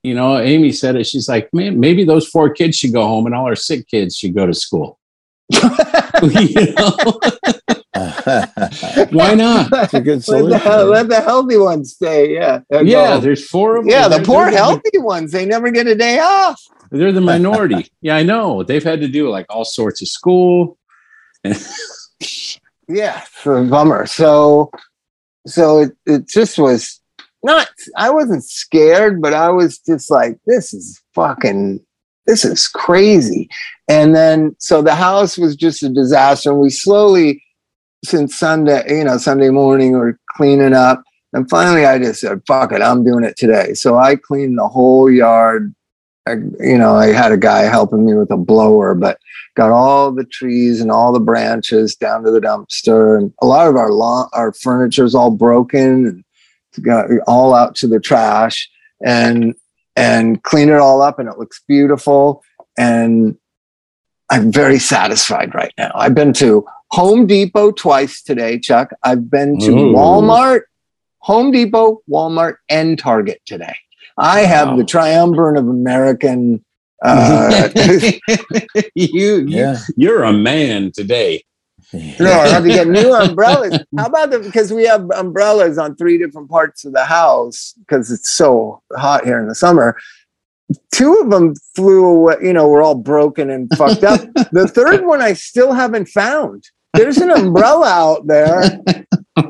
[0.01, 1.05] you know, Amy said it.
[1.05, 4.17] She's like, man, maybe those four kids should go home, and all our sick kids
[4.17, 4.97] should go to school.
[5.51, 6.97] you know,
[9.11, 9.69] why not?
[9.71, 10.69] That's a good Let solution.
[10.69, 12.33] the, let the healthy ones stay.
[12.33, 12.61] Yeah.
[12.71, 13.19] Yeah, go.
[13.19, 13.89] there's four of them.
[13.91, 16.61] Yeah, the They're- poor they're the- healthy ones, they never get a day off.
[16.91, 17.91] They're the minority.
[18.01, 18.63] yeah, I know.
[18.63, 20.77] They've had to do like all sorts of school.
[22.89, 24.05] Yeah, it's a bummer.
[24.05, 24.71] So,
[25.45, 27.01] so it, it just was
[27.43, 27.67] not,
[27.97, 31.85] I wasn't scared, but I was just like, this is fucking,
[32.25, 33.49] this is crazy.
[33.89, 36.51] And then, so the house was just a disaster.
[36.51, 37.43] And we slowly,
[38.07, 41.03] since Sunday, you know, Sunday morning, we're cleaning up.
[41.33, 43.73] And finally, I just said, fuck it, I'm doing it today.
[43.73, 45.73] So I cleaned the whole yard.
[46.25, 49.17] I, you know, I had a guy helping me with a blower, but
[49.55, 53.17] got all the trees and all the branches down to the dumpster.
[53.17, 57.75] And a lot of our lawn, our furniture is all broken and got all out
[57.75, 58.69] to the trash
[59.05, 59.53] and,
[59.95, 62.43] and clean it all up and it looks beautiful.
[62.77, 63.37] And
[64.29, 65.91] I'm very satisfied right now.
[65.95, 68.91] I've been to Home Depot twice today, Chuck.
[69.03, 69.93] I've been to Ooh.
[69.93, 70.61] Walmart,
[71.19, 73.75] Home Depot, Walmart, and Target today.
[74.17, 74.77] I have Wow.
[74.77, 76.63] the triumvirate of American.
[77.03, 79.77] Uh, you, you yeah.
[79.95, 81.43] you're a man today.
[81.93, 83.79] no, I have to get new umbrellas.
[83.97, 88.11] How about the because we have umbrellas on three different parts of the house because
[88.11, 89.97] it's so hot here in the summer.
[90.91, 92.35] Two of them flew away.
[92.41, 94.19] You know, we're all broken and fucked up.
[94.51, 96.65] the third one I still haven't found.
[96.93, 98.81] There's an umbrella out there.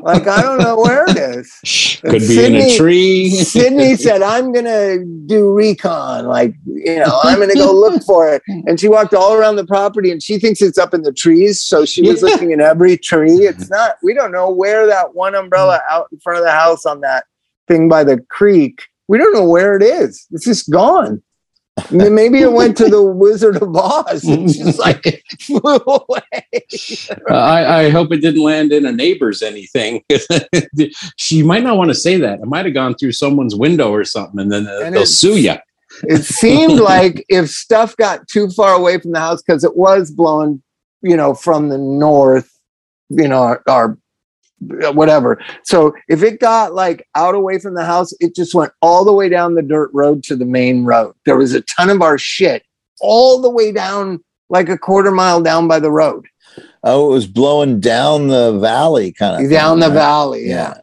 [0.02, 2.00] Like I don't know where it is.
[2.02, 3.30] Could be in a tree.
[3.30, 6.26] Sydney said, I'm going to do recon.
[6.26, 8.42] Like, you know, I'm going to go look for it.
[8.66, 11.60] And she walked all around the property and she thinks it's up in the trees.
[11.60, 12.28] So she was Yeah.
[12.28, 13.46] looking in every tree.
[13.46, 15.92] It's not, we don't know where that one umbrella mm.
[15.92, 17.24] out in front of the house on that
[17.66, 20.26] thing by the creek, we don't know where it is.
[20.32, 21.22] It's just gone.
[21.90, 24.22] And maybe it went to the Wizard of Oz.
[24.24, 26.22] It's just like it flew away.
[27.30, 30.02] Uh, I, I hope it didn't land in a neighbor's anything.
[31.16, 32.40] she might not want to say that.
[32.40, 35.36] It might have gone through someone's window or something, and then uh, And they'll sue
[35.38, 35.54] you.
[36.04, 40.10] it seemed like if stuff got too far away from the house because it was
[40.10, 40.62] blowing
[41.02, 42.50] you know from the north
[43.08, 43.98] you know our, or
[44.60, 45.40] whatever.
[45.62, 49.12] So if it got like out away from the house it just went all the
[49.12, 51.14] way down the dirt road to the main road.
[51.24, 52.64] There was a ton of our shit
[53.00, 56.26] all the way down like a quarter mile down by the road.
[56.82, 60.02] Oh, it was blowing down the valley, kind of down thing, the right?
[60.02, 60.74] valley Yeah.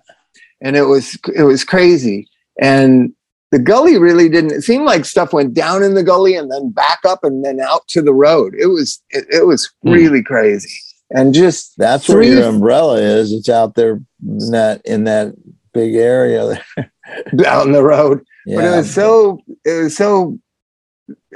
[0.61, 2.27] and it was it was crazy.
[2.61, 3.11] And
[3.51, 6.69] the gully really didn't it seemed like stuff went down in the gully and then
[6.71, 8.53] back up and then out to the road.
[8.57, 9.91] It was it, it was Hmm.
[9.91, 10.69] really crazy
[11.12, 13.32] and just That's where your umbrella is.
[13.32, 15.34] It's out there in that in that
[15.74, 16.62] big area.
[16.76, 16.91] there.
[17.36, 18.56] down the road Yeah.
[18.58, 20.39] but it was so it was so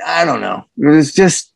[0.05, 1.53] i don't know it was just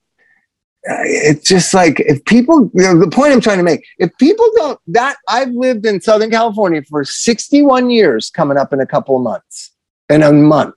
[0.88, 4.12] uh, it's just like if people you know, the point i'm trying to make if
[4.19, 8.86] people don't that i've lived in southern california for 61 years coming up in a
[8.86, 9.71] couple of months
[10.10, 10.76] in a month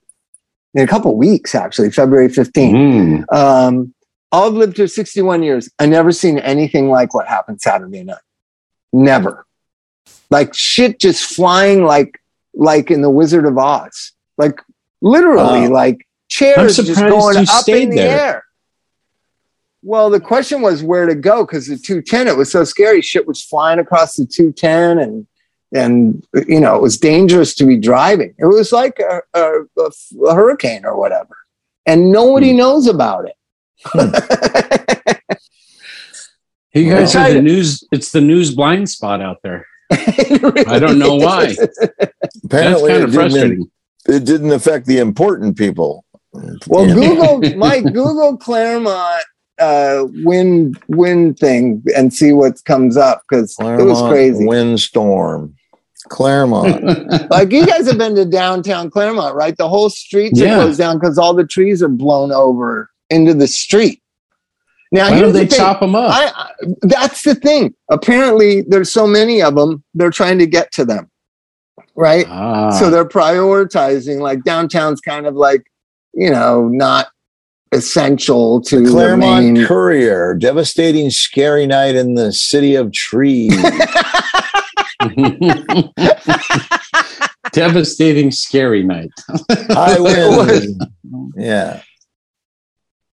[0.73, 3.33] in a couple of weeks actually february 15th Mm.
[3.33, 3.93] Um,
[4.31, 5.69] I've lived here 61 years.
[5.79, 8.17] I never seen anything like what happened Saturday night.
[8.91, 9.45] Never.
[10.29, 12.19] Like shit just flying like
[12.53, 14.11] like in the Wizard of Oz.
[14.37, 14.61] Like
[15.01, 15.73] literally, Wow.
[15.73, 18.19] like chairs just going up in the there.
[18.19, 18.43] air.
[19.83, 23.01] Well, the question was where to go because the 210, it was so scary.
[23.01, 25.27] Shit was flying across the 210 and
[25.73, 28.33] and you know it was dangerous to be driving.
[28.37, 31.35] It was like a, a, a, hurricane or whatever,
[31.85, 32.57] and nobody Hmm.
[32.57, 33.35] knows about it.
[36.73, 37.83] You guys Well, are the news.
[37.91, 39.65] It's the news blind spot out there.
[39.91, 41.55] I don't know why.
[41.55, 41.77] That's
[42.43, 43.71] Apparently, kind it of didn't, frustrating.
[44.07, 46.05] it didn't affect the important people.
[46.67, 46.93] Well, Yeah.
[46.93, 49.23] Google my Google Claremont
[49.59, 54.45] uh, wind wind thing and see what comes up because it was Claremont crazy.
[54.45, 55.55] Windstorm.
[56.09, 56.83] Claremont.
[57.31, 59.57] Like you guys have been to downtown Claremont, right?
[59.57, 60.53] The whole streets Yeah.
[60.59, 64.01] are closed down because all the trees are blown over into the street.
[64.91, 66.13] Now Why don't they the chop them up?
[66.13, 67.73] I, I that's the thing.
[67.89, 69.83] Apparently, there's so many of them.
[69.93, 71.09] They're trying to get to them,
[71.95, 72.25] right?
[72.29, 72.71] Ah.
[72.71, 74.19] so they're prioritizing.
[74.19, 75.65] Like downtown's kind of like
[76.13, 77.07] you know not
[77.73, 79.65] essential to the Claremont main.
[79.65, 80.35] Courier.
[80.35, 83.53] Devastating, scary night in the city of trees.
[87.51, 89.09] Devastating, scary night.
[89.49, 90.67] High was.
[91.35, 91.83] wind.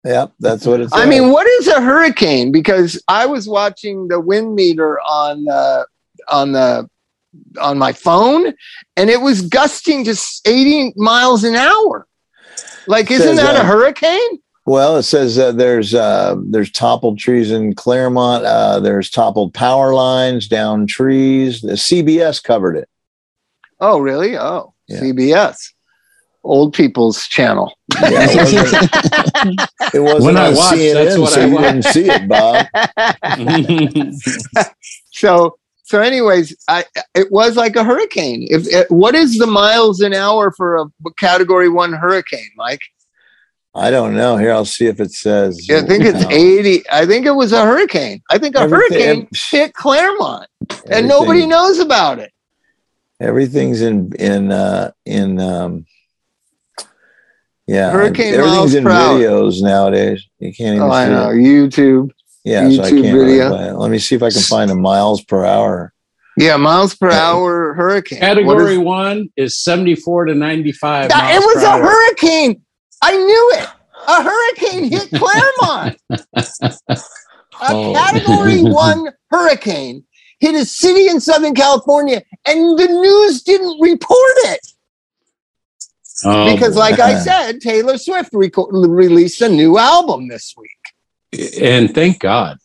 [0.03, 0.11] Yeah.
[0.11, 0.93] Yep, that's what it's.
[0.93, 2.51] I mean, what is a hurricane?
[2.51, 5.87] Because I was watching the wind meter on the
[6.29, 6.89] on the
[7.59, 8.53] on my phone,
[8.97, 12.07] and it was gusting just 80 miles an hour.
[12.85, 14.39] Like, isn't Says, that a uh, hurricane?
[14.65, 18.45] Well, it says uh, there's uh, there's toppled trees in Claremont.
[18.45, 21.61] Uh, there's toppled power lines, down trees.
[21.61, 22.89] The CBS covered it.
[23.79, 24.37] Oh, really?
[24.37, 25.01] Oh, Yeah.
[25.01, 25.72] CBS,
[26.43, 27.73] old people's channel.
[28.01, 28.73] Yeah, it wasn't,
[29.93, 31.73] it wasn't When I on watched, CNN, that's what so I you watched.
[31.73, 32.65] didn't see it, Bob.
[35.11, 38.47] so, so, anyways, I it was like a hurricane.
[38.49, 40.85] If it, what is the miles an hour for a
[41.17, 42.81] Category One hurricane, Mike?
[43.75, 44.37] I don't know.
[44.37, 45.67] Here, I'll see if it says.
[45.71, 46.29] I think it's No.
[46.29, 46.83] 80.
[46.91, 48.21] I think it was a hurricane.
[48.29, 50.47] I think a Everything- hurricane hit Claremont
[50.91, 52.31] and nobody knows about it.
[53.19, 55.85] Everything's in in uh, in um,
[57.67, 57.91] yeah.
[57.91, 60.25] Hurricane everything's miles in per videos nowadays.
[60.39, 61.29] You can't even Oh, I see know.
[61.29, 61.35] it.
[61.35, 62.09] YouTube.
[62.43, 63.49] Yeah, so I YouTube can't really video.
[63.49, 63.71] play.
[63.71, 65.93] Let me see if I can find a miles per hour.
[66.37, 67.21] Yeah, miles per Yeah.
[67.29, 68.19] hour hurricane.
[68.19, 71.09] Category is- one is 74 to 95.
[71.09, 71.81] That- it was per a hour.
[71.83, 72.61] hurricane.
[73.01, 73.67] I knew it.
[74.07, 75.97] A hurricane hit Claremont.
[76.11, 76.97] a
[77.69, 77.93] Oh.
[77.93, 80.03] category one hurricane
[80.39, 84.59] hit a city in Southern California, and the news didn't report it.
[86.25, 86.79] Oh, because, boy.
[86.79, 91.51] like I said, Taylor Swift reco- released a new album this week.
[91.61, 92.57] and thank God.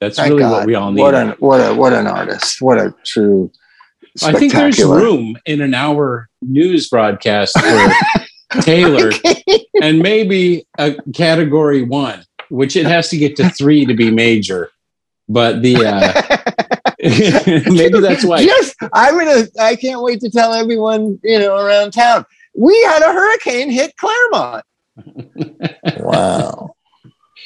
[0.00, 0.52] That's Thank really God.
[0.52, 1.00] what we all need.
[1.00, 2.60] What an what a what an artist!
[2.60, 3.50] What a true.
[4.22, 7.92] I think there's room in an hour news broadcast for
[8.60, 9.10] Taylor
[9.82, 14.70] and maybe a category one, which it has to get to three to be major.
[15.28, 16.46] But the uh,
[17.70, 18.44] Maybe that's why.
[18.44, 19.46] Just, I'm gonna.
[19.60, 22.24] I can't wait to tell everyone, you know, around town.
[22.56, 24.64] We had a hurricane hit Claremont.
[25.98, 26.70] Wow.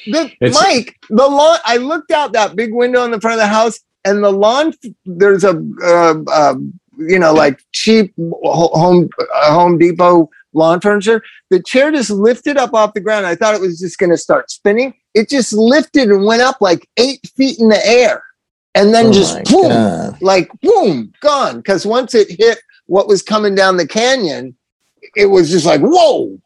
[0.07, 1.59] The, It's- Mike, the lawn.
[1.65, 4.73] I looked out that big window in the front of the house, and the lawn.
[5.05, 6.55] There's a, uh, uh,
[6.99, 11.23] you know, like cheap home uh, Home Depot lawn furniture.
[11.51, 13.27] The chair just lifted up off the ground.
[13.27, 14.95] I thought it was just going to start spinning.
[15.15, 18.23] It just lifted and went up like eight feet in the air,
[18.75, 20.23] and then Oh just boom, God.
[20.23, 21.57] like boom, gone.
[21.59, 24.57] Because once it hit what was coming down the canyon,
[25.16, 26.38] it was just like whoa.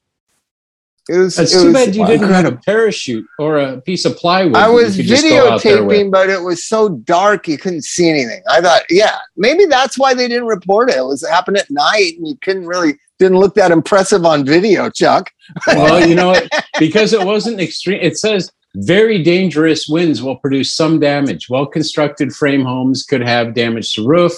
[1.08, 1.38] It was.
[1.38, 4.56] It's it too was bad you didn't have a parachute or a piece of plywood.
[4.56, 5.94] I was you could just go out there with.
[5.98, 8.42] videotaping, but it was so dark you couldn't see anything.
[8.48, 10.96] I thought, yeah, maybe that's why they didn't report it.
[10.96, 14.88] It was happened at night, and you couldn't really didn't look that impressive on video,
[14.88, 15.30] Chuck.
[15.66, 16.48] Well, you know what?
[16.80, 18.00] Because it wasn't extreme.
[18.02, 21.48] It says very dangerous winds will produce some damage.
[21.48, 24.32] Well constructed frame homes could have damage to roof.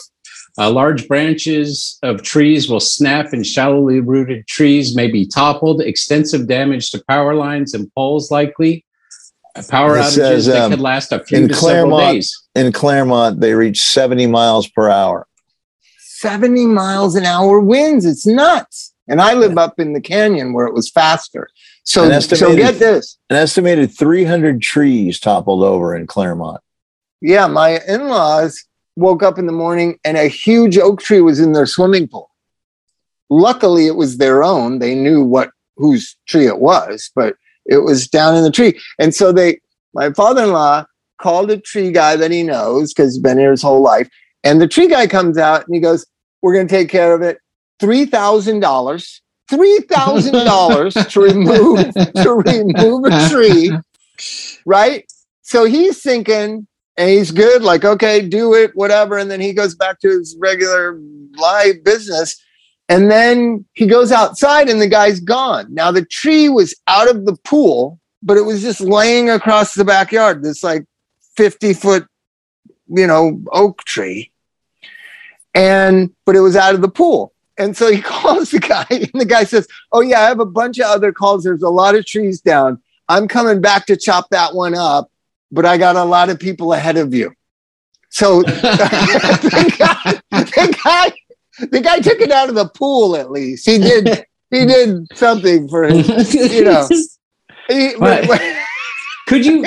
[0.59, 5.83] Uh, large branches of trees will snap, and shallowly rooted trees may be toppled.
[5.83, 8.85] Extensive damage to power lines and poles likely.
[9.55, 12.15] Uh, Power It outages says, that um, could last a few in to several Claremont-
[12.15, 12.43] days.
[12.55, 15.27] In Claremont, they reach 70 miles per hour.
[15.99, 18.07] 70 miles an hour winds.
[18.07, 18.95] It's nuts.
[19.09, 21.49] And I live up in the canyon where it was faster.
[21.85, 23.19] So, so get this.
[23.31, 26.61] An estimated 300 trees toppled over in Claremont.
[27.21, 28.65] Yeah, my in laws
[28.97, 32.31] woke up in the morning and a huge oak tree was in their swimming pool.
[33.29, 34.79] Luckily, it was their own.
[34.79, 37.37] They knew what whose tree it was, but
[37.67, 38.81] it was down in the tree.
[38.99, 39.61] And so they,
[39.95, 40.85] my father in law
[41.19, 44.09] called a tree guy that he knows because he's been here his whole life.
[44.45, 46.07] And the tree guy comes out and he goes,
[46.41, 47.39] We're going to take care of it.
[47.81, 49.21] $3,000.
[49.51, 53.71] $3,000 to remove to remove a tree,
[54.67, 55.05] right?
[55.43, 56.67] So he's thinking,
[56.97, 59.19] and he's good, like, okay, do it, whatever.
[59.19, 60.99] And then he goes back to his regular
[61.37, 62.43] live business.
[62.89, 65.75] And then he goes outside and the guy's gone.
[65.75, 69.85] Now the tree was out of the pool, but it was just laying across the
[69.85, 70.87] backyard, this like
[71.37, 72.07] 50 foot,
[72.89, 74.33] you know, oak tree.
[75.55, 77.33] And, but it was out of the pool.
[77.59, 80.47] And so he calls the guy, and the guy says, Oh, yeah, I have a
[80.47, 81.45] bunch of other calls.
[81.45, 82.81] There's a lot of trees down.
[83.09, 85.11] I'm coming back to chop that one up,
[85.51, 87.33] but I got a lot of people ahead of you.
[88.11, 91.13] So the, guy, the, guy,
[91.67, 93.67] the guy took it out of the pool at least.
[93.67, 96.89] He did he did something for his, you know.
[97.69, 98.43] He, but, but-
[99.27, 99.65] Could you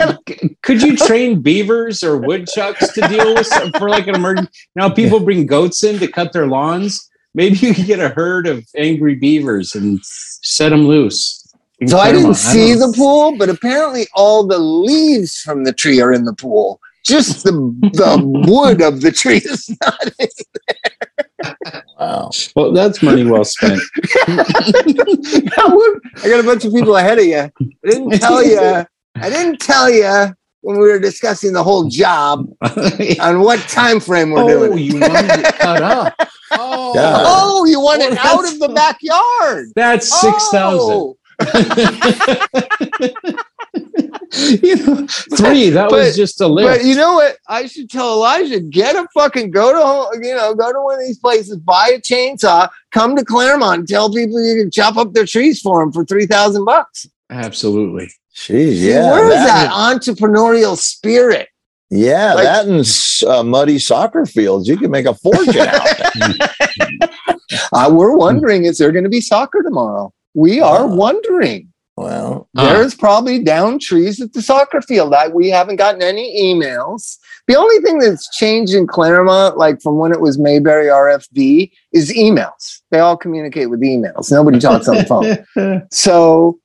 [0.63, 4.49] could you train beavers or woodchucks to deal with some, for like an emergency?
[4.73, 7.09] Now people bring goats in to cut their lawns.
[7.35, 11.38] Maybe you could get a herd of angry beavers and set them loose.
[11.79, 15.73] In so I didn't see don't the pool, but apparently all the leaves from the
[15.73, 16.79] tree are in the pool.
[17.05, 20.11] Just the the wood of the tree is not.
[20.19, 20.27] In.
[20.67, 21.85] There.
[21.99, 22.29] Wow.
[22.55, 23.81] Well, that's money well spent.
[24.27, 25.43] I
[26.23, 27.39] got a bunch of people ahead of you.
[27.39, 27.51] I
[27.83, 28.85] didn't tell you.
[29.15, 32.47] I didn't tell you when we were discussing the whole job
[33.19, 34.77] on what time frame we're oh, doing.
[34.77, 34.81] it.
[34.81, 36.15] you wanted it cut up.
[36.51, 37.23] Oh, God.
[37.25, 39.67] Oh, you want it out of the backyard.
[39.75, 40.95] that's six thousand.
[40.95, 41.17] Oh.
[44.31, 45.69] you know, three.
[45.69, 46.67] That was just a lift.
[46.79, 47.37] But you know what?
[47.47, 51.01] I should tell Elijah, get a fucking go to you know, go to one of
[51.01, 55.25] these places, buy a chainsaw, come to Claremont, tell people you can chop up their
[55.25, 57.07] trees for them for three thousand bucks.
[57.29, 58.09] Absolutely.
[58.35, 59.11] Jeez, yeah.
[59.11, 61.49] where is that- that entrepreneurial spirit?
[61.91, 62.85] Yeah, Like- that and
[63.31, 64.67] uh, muddy soccer fields.
[64.67, 65.99] You can make a fortune out.
[65.99, 67.09] of
[67.73, 70.13] Uh, we're wondering, is there going to be soccer tomorrow?
[70.39, 71.67] We are Uh, wondering.
[71.97, 72.73] Well, Huh.
[72.73, 75.13] There's probably down trees at the soccer field.
[75.13, 77.17] I, we haven't gotten any emails.
[77.49, 82.09] The only thing that's changed in Claremont, like from when it was Mayberry RFD, is
[82.13, 82.79] emails.
[82.91, 84.31] They all communicate with emails.
[84.31, 85.83] Nobody talks on the phone.
[85.91, 86.59] So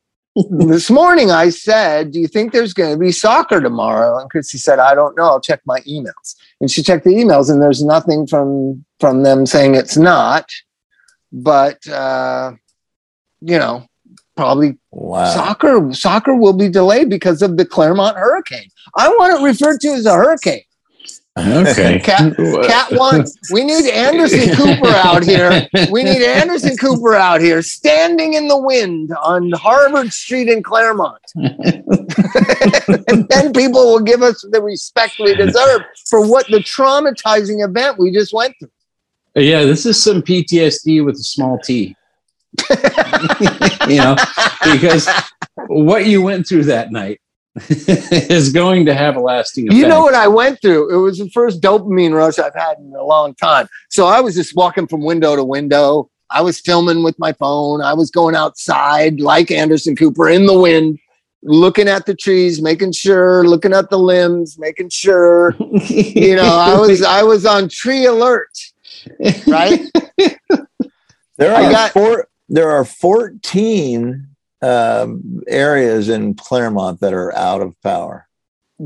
[0.50, 4.18] this morning I said, Do you think there's going to be soccer tomorrow?
[4.18, 5.24] And Chrissy said, I don't know.
[5.24, 6.26] I'll check my emails.
[6.60, 10.46] And she checked the emails, and there's nothing from from them saying it's not.
[11.32, 12.52] But uh,
[13.44, 13.86] you know,
[14.36, 15.32] probably wow.
[15.32, 18.68] soccer soccer will be delayed because of the Claremont hurricane.
[18.96, 20.62] I want it referred to as a hurricane.
[21.36, 21.98] Okay.
[22.04, 23.24] Cat, Cat one.
[23.52, 25.68] We need Anderson Cooper out here.
[25.90, 31.20] We need Anderson Cooper out here, standing in the wind on Harvard Street in Claremont.
[31.34, 37.98] and then people will give us the respect we deserve for what the traumatizing event
[37.98, 38.70] we just went through.
[39.34, 41.96] Yeah, this is some PTSD with a small T.
[43.88, 44.16] you know,
[44.64, 45.08] because
[45.66, 47.20] what you went through that night
[47.68, 49.78] is going to have a lasting effect.
[49.78, 50.92] You know what I went through?
[50.94, 53.68] It was the first dopamine rush I've had in a long time.
[53.90, 56.10] So I was just walking from window to window.
[56.30, 57.80] I was filming with my phone.
[57.80, 60.98] I was going outside like Anderson Cooper in the wind,
[61.42, 65.54] looking at the trees, making sure, looking at the limbs, making sure.
[65.88, 68.50] You know, I was I was on tree alert,
[69.46, 69.80] right?
[71.36, 72.26] There I are got- four.
[72.54, 74.28] There are fourteen
[74.62, 78.28] um, areas in Claremont that are out of power.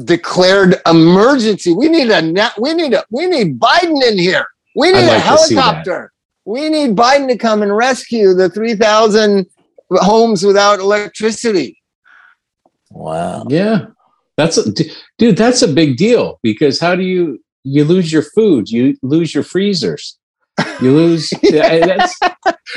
[0.05, 1.75] Declared emergency.
[1.75, 4.47] We need a na- we need a we need Biden in here.
[4.75, 5.61] We need I'd a like to see that.
[5.61, 6.13] helicopter.
[6.47, 9.45] We need Biden to come and rescue the 3,000
[9.91, 11.79] homes without electricity.
[12.91, 13.45] Wow.
[13.51, 13.89] Yeah,
[14.39, 15.37] that's a, d- dude.
[15.37, 18.71] That's a big deal because how do you you lose your food?
[18.71, 20.19] You lose your freezers.
[20.81, 21.31] You lose.
[21.43, 22.19] yeah, that's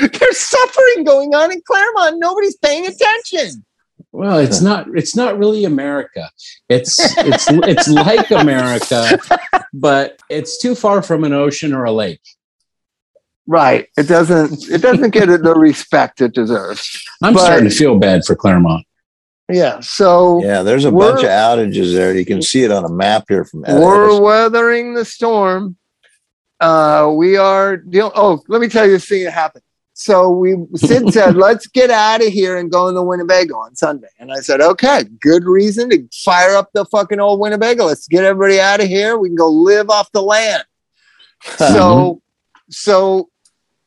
[0.00, 2.16] There's suffering going on in Claremont.
[2.18, 3.64] Nobody's paying attention.
[4.12, 4.38] well.
[4.38, 4.86] It's not.
[4.94, 6.30] It's not really America.
[6.68, 9.18] It's it's it's like America,
[9.72, 12.20] but it's too far from an ocean or a lake.
[13.46, 13.88] Right.
[13.96, 17.04] It doesn't it doesn't get the respect it deserves.
[17.22, 18.86] I'm But- starting to feel bad for Claremont.
[19.50, 19.80] Yeah.
[19.80, 22.14] So Yeah, there's a bunch of outages there.
[22.16, 25.76] You can see it on a map here from we're weathering the storm.
[26.60, 28.12] Uh, we are deal.
[28.14, 29.64] Oh, let me tell you this thing that happened.
[30.02, 33.76] So we Sid said, "Let's get out of here and go in the Winnebago on
[33.76, 37.86] Sunday." And I said, "Okay, good reason to fire up the fucking old Winnebago.
[37.86, 39.16] Let's get everybody out of here.
[39.16, 40.64] We can go live off the land."
[41.56, 42.22] so,
[42.70, 43.30] so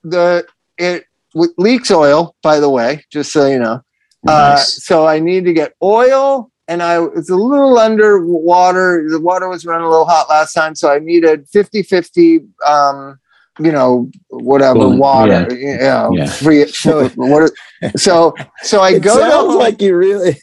[0.03, 0.45] the
[0.77, 2.35] it leaks oil.
[2.41, 3.83] By the way, just so you know.
[4.27, 9.05] Uh, so I need to get oil, and I it's a little under water.
[9.09, 13.19] The water was running a little hot last time, so I needed 50-50, um,
[13.59, 16.25] you know, whatever Well, water, yeah, Yeah.
[16.27, 16.67] free.
[16.67, 17.51] So- what,
[17.95, 18.33] so
[18.63, 20.37] so I It go sounds to like you really.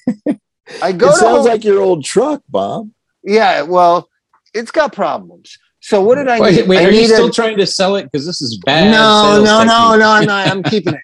[0.83, 2.89] I go it to sounds Home- like your old truck, Bob.
[3.23, 3.63] yeah.
[3.63, 4.09] Well,
[4.55, 5.57] it's got problems.
[5.81, 6.43] So what did I need?
[6.59, 8.05] Wait, wait I are you needed- still trying to sell it?
[8.05, 8.91] Because this is bad.
[8.93, 9.99] no, sales no, no, technique.
[10.01, 10.49] no, I'm not.
[10.49, 11.01] I'm keeping it.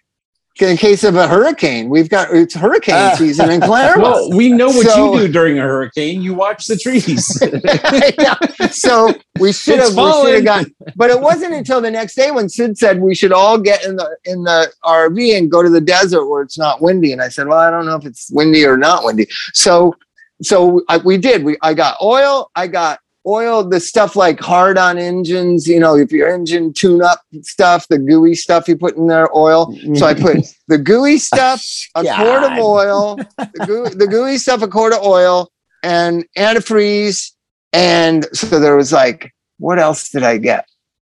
[0.61, 3.15] In case of a hurricane, we've got it's hurricane Ah.
[3.17, 4.03] season in Claremont.
[4.03, 6.21] Well, we know what So- you do during a hurricane.
[6.21, 7.41] You watch the trees.
[8.19, 8.35] Yeah.
[8.71, 12.31] So we should have, we should have got, but it wasn't until the next day
[12.31, 15.69] when Sid said we should all get in the in the RV and go to
[15.71, 17.13] the desert where it's not windy.
[17.13, 19.27] And I said, well, I don't know if it's windy or not windy.
[19.55, 19.95] So,
[20.43, 21.45] so I, we did.
[21.45, 22.51] We I got oil.
[22.57, 22.99] I got
[23.29, 23.63] oil.
[23.63, 25.69] The stuff like hard on engines.
[25.69, 29.29] You know, if your engine tune up stuff, the gooey stuff you put in there,
[29.37, 29.77] oil.
[29.95, 31.65] So I put the gooey stuff,
[31.95, 35.51] a quart of oil, the, goo- the gooey stuff, a quart of oil,
[35.83, 37.33] and antifreeze.
[37.73, 40.67] And so there was like, what else did I get?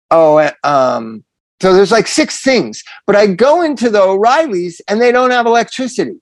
[0.10, 1.24] Oh, uh, um,
[1.62, 2.84] so there's like six things.
[3.08, 6.20] But I go into the O'Reilly's and they don't have electricity.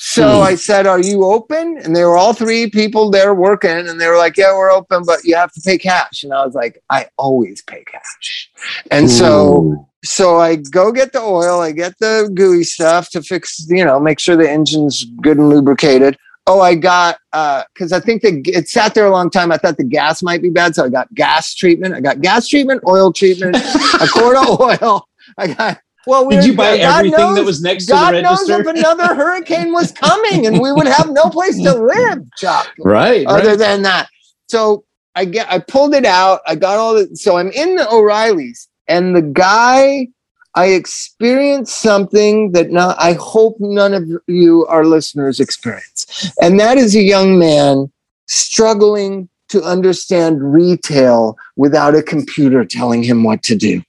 [0.00, 0.42] So Hmm.
[0.44, 1.78] I said, Are you open?
[1.78, 5.02] And they were all three people there working, and they were like, Yeah, we're open,
[5.04, 6.22] but you have to pay cash.
[6.22, 8.50] And I was like, I always pay cash.
[8.92, 9.86] And so Ooh.
[10.04, 13.98] so I go get the oil, I get the gooey stuff to fix, you know,
[13.98, 16.16] make sure the engine's good and lubricated.
[16.46, 19.50] Oh, I got uh because I think the it sat there a long time.
[19.50, 21.94] I thought the gas might be bad, so I got gas treatment.
[21.94, 23.56] I got gas treatment, oil treatment,
[24.00, 25.08] a quart of oil.
[25.36, 26.28] I got well.
[26.28, 28.46] Did you buy God everything that knows- was next God to the register?
[28.46, 32.18] God knows if another hurricane was coming, and we would have no place to live,
[32.36, 33.26] Chuck right.
[33.26, 33.58] other right.
[33.58, 34.08] than that.
[34.48, 34.84] So
[35.14, 36.40] I get I pulled it out.
[36.46, 40.08] I got all the so I'm in the O'Reilly's and the guy
[40.54, 46.32] I experienced something that not I hope none of you our listeners experience.
[46.40, 47.92] And that is a young man
[48.26, 53.82] struggling to understand retail without a computer telling him what to do.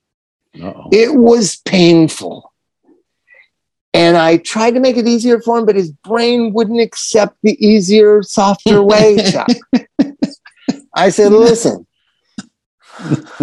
[0.56, 0.90] Uh-oh.
[0.92, 2.54] It was painful.
[3.94, 7.58] And I tried to make it easier for him, but his brain wouldn't accept the
[7.66, 9.50] easier, softer way, Chuck.
[10.94, 11.88] I said, listen,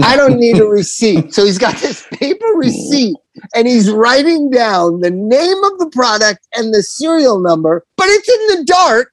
[0.03, 1.35] I don't need a receipt.
[1.35, 3.17] So he's got this paper receipt
[3.55, 8.29] and he's writing down the name of the product and the serial number, but it's
[8.29, 9.13] in the dark.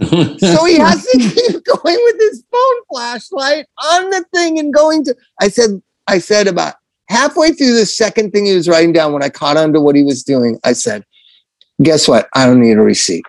[0.00, 5.04] So he has to keep going with his phone flashlight on the thing and going
[5.04, 5.16] to.
[5.40, 6.74] I said, I said about
[7.08, 9.96] halfway through the second thing he was writing down when I caught on to what
[9.96, 11.04] he was doing, I said,
[11.82, 12.28] guess what?
[12.34, 13.24] I don't need a receipt.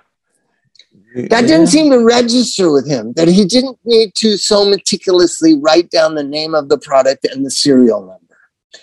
[1.16, 5.90] That didn't seem to register with him that he didn't need to so meticulously write
[5.90, 8.38] down the name of the product and the serial number.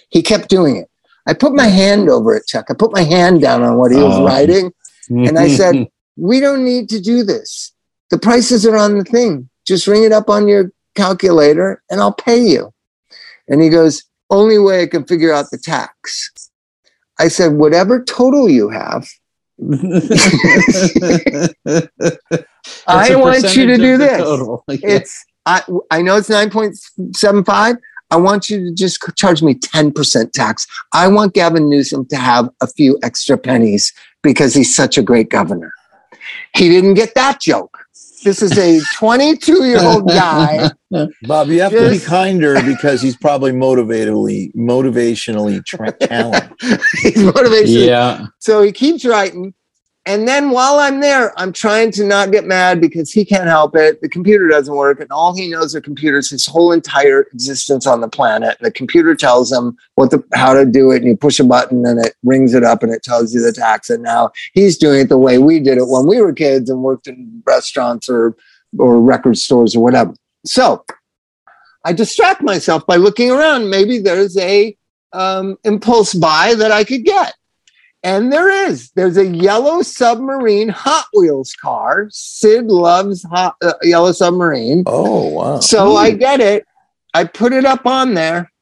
[0.08, 0.90] He kept doing it.
[1.28, 2.66] I put my hand over it, Chuck.
[2.68, 4.24] I put my hand down on what he was Oh.
[4.24, 4.72] writing.
[5.08, 5.88] And I said,
[6.18, 7.72] We don't need to do this.
[8.10, 9.50] The prices are on the thing.
[9.66, 12.72] Just ring it up on your calculator and I'll pay you.
[13.48, 16.50] And he goes, Only way I can figure out the tax.
[17.18, 19.06] I said, Whatever total you have,
[22.86, 24.18] I want you to do this.
[24.18, 24.64] total.
[24.68, 24.78] Yeah.
[24.82, 27.78] It's I I know it's 9.75.
[28.10, 30.66] I want you to just charge me 10% tax.
[30.92, 35.28] I want Gavin Newsom to have a few extra pennies because he's such a great
[35.28, 35.72] governor.
[36.54, 37.85] He didn't get that joke.
[38.24, 40.70] This is a 22 year old guy.
[41.22, 46.50] Bob, you have to be kinder because he's probably motivationally, motivationally tra- talented.
[47.02, 47.86] He's motivational.
[47.86, 48.26] yeah.
[48.38, 49.52] So he keeps writing.
[50.06, 53.74] And then while I'm there, I'm trying to not get mad because he can't help
[53.74, 54.00] it.
[54.00, 58.00] The computer doesn't work, and all he knows are computers his whole entire existence on
[58.00, 58.56] the planet.
[58.60, 61.44] And The computer tells him what the how to do it, and you push a
[61.44, 63.90] button and it rings it up and it tells you the tax.
[63.90, 66.82] And now he's doing it the way we did it when we were kids and
[66.82, 68.36] worked in restaurants or
[68.78, 70.14] or record stores or whatever.
[70.44, 70.84] So
[71.84, 73.70] I distract myself by looking around.
[73.70, 74.76] Maybe there's a
[75.12, 77.34] um, impulse buy that I could get.
[78.06, 78.92] And there is.
[78.92, 82.06] There's a yellow submarine Hot Wheels car.
[82.12, 84.84] Sid loves hot, uh, yellow submarine.
[84.86, 85.58] Oh, wow.
[85.58, 86.64] So I get it.
[87.14, 88.52] I put it up on there.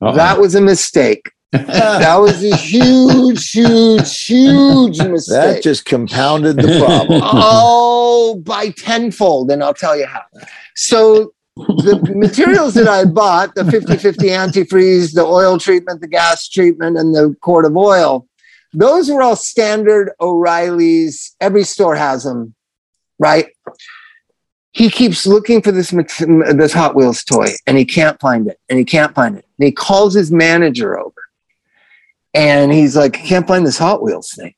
[0.00, 0.16] Uh-oh.
[0.16, 1.30] That was a mistake.
[1.52, 5.54] That was a huge, huge, huge mistake.
[5.54, 7.20] That just compounded the problem.
[7.24, 9.52] oh, by tenfold.
[9.52, 10.24] And I'll tell you how.
[10.74, 16.98] So the materials that I bought, the 50-50 antifreeze, the oil treatment, the gas treatment,
[16.98, 18.27] and the quart of oil,
[18.72, 21.34] those were all standard O'Reilly's.
[21.40, 22.54] Every store has them,
[23.18, 23.48] right?
[24.72, 28.78] He keeps looking for this this Hot Wheels toy, and he can't find it, and
[28.78, 29.46] he can't find it.
[29.58, 31.22] And he calls his manager over,
[32.34, 34.54] and he's like, "I can't find this Hot Wheels thing."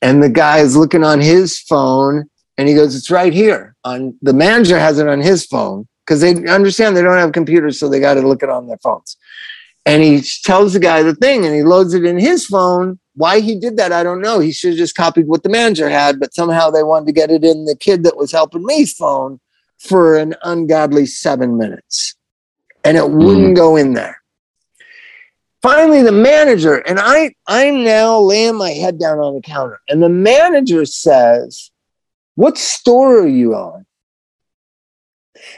[0.00, 4.16] And the guy is looking on his phone, and he goes, "It's right here." On
[4.22, 7.88] the manager has it on his phone because they understand they don't have computers, so
[7.88, 9.16] they got to look it on their phones.
[9.88, 12.98] And he tells the guy the thing, and he loads it in his phone.
[13.14, 14.38] Why he did that, I don't know.
[14.38, 17.30] He should have just copied what the manager had, but somehow they wanted to get
[17.30, 19.40] it in the kid that was helping me's phone
[19.78, 22.14] for an ungodly seven minutes,
[22.84, 23.16] and it hmm.
[23.16, 24.20] wouldn't go in there.
[25.62, 30.02] Finally, the manager and I, I'm now laying my head down on the counter, and
[30.02, 31.70] the manager says,
[32.34, 33.86] "What store are you on?"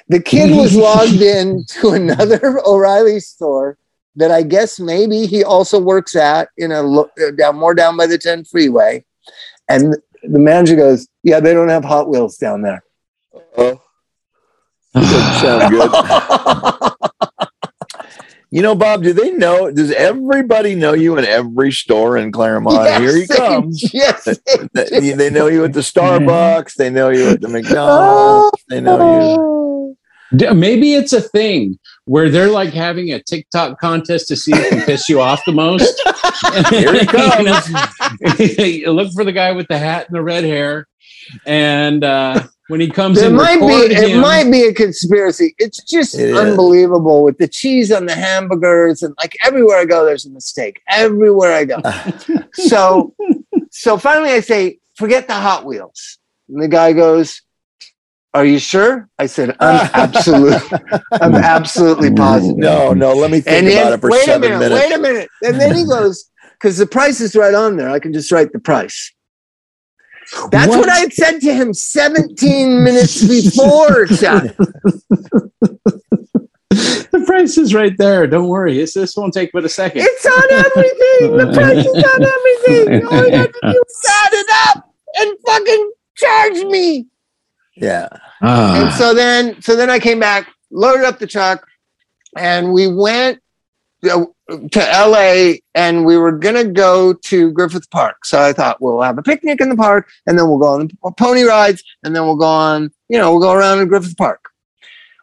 [0.06, 3.76] The kid was logged in to another O'Reilly store
[4.16, 7.96] that I guess maybe he also works at in a lo- uh, down more down
[7.96, 9.04] by the 10 freeway.
[9.68, 9.94] And
[10.24, 12.82] the manager goes, "Yeah, they don't have Hot Wheels down there."
[13.56, 13.80] Oh,
[14.94, 16.92] doesn't sound good.
[18.52, 19.70] You know, Bob, do they know?
[19.70, 22.78] Does everybody know you in every store in Claremont?
[22.84, 23.94] Yes, Here he they- comes.
[23.94, 24.84] Yes, they.
[24.90, 26.74] They, they know you at the Starbucks.
[26.74, 28.60] They know you at the McDonald's.
[28.68, 29.94] They know
[30.36, 34.68] D- Maybe it's a thing where they're like having a TikTok contest to see who
[34.68, 36.00] can piss you off the most.
[36.70, 37.68] Here he comes.
[38.48, 40.86] you look for the guy with the hat and the red hair,
[41.46, 44.20] and uh, when he comes There in, might be record it him.
[44.20, 45.54] might be a conspiracy.
[45.58, 46.36] It's just It is.
[46.38, 50.80] unbelievable with the cheese on the hamburgers and like everywhere I go, there's a mistake.
[50.88, 51.80] Everywhere I go.
[52.54, 53.14] so
[53.70, 56.18] so finally I say, forget the Hot Wheels.
[56.48, 57.42] And the guy goes,
[58.32, 59.08] Are you sure?
[59.18, 60.78] I said, I'm absolutely
[61.12, 62.56] I'm absolutely positive.
[62.58, 63.12] No, no.
[63.12, 64.80] Let me think And about then, it for wait a minute, minutes.
[64.80, 65.28] wait a minute.
[65.42, 67.90] And then he goes, because the price is right on there.
[67.90, 69.12] I can just write the price.
[70.52, 70.88] That's what, What?
[70.88, 74.44] I had said to him 17 minutes before, Chuck.
[76.70, 78.28] the price is right there.
[78.28, 78.78] Don't worry.
[78.80, 80.02] It's, this won't take but a second.
[80.04, 81.36] It's on everything.
[81.36, 83.06] The price is on everything.
[83.08, 87.06] All you have to do is add it up and fucking charge me.
[87.80, 88.08] Yeah.
[88.42, 88.82] Ah.
[88.82, 91.66] And so then, so then I came back, loaded up the truck,
[92.36, 93.40] and we went
[94.08, 94.26] uh,
[94.72, 98.24] to LA and we were going to go to Griffith Park.
[98.24, 100.88] So I thought we'll have a picnic in the park and then we'll go on
[100.88, 104.16] the pony rides and then we'll go on, you know, we'll go around in Griffith
[104.16, 104.49] Park.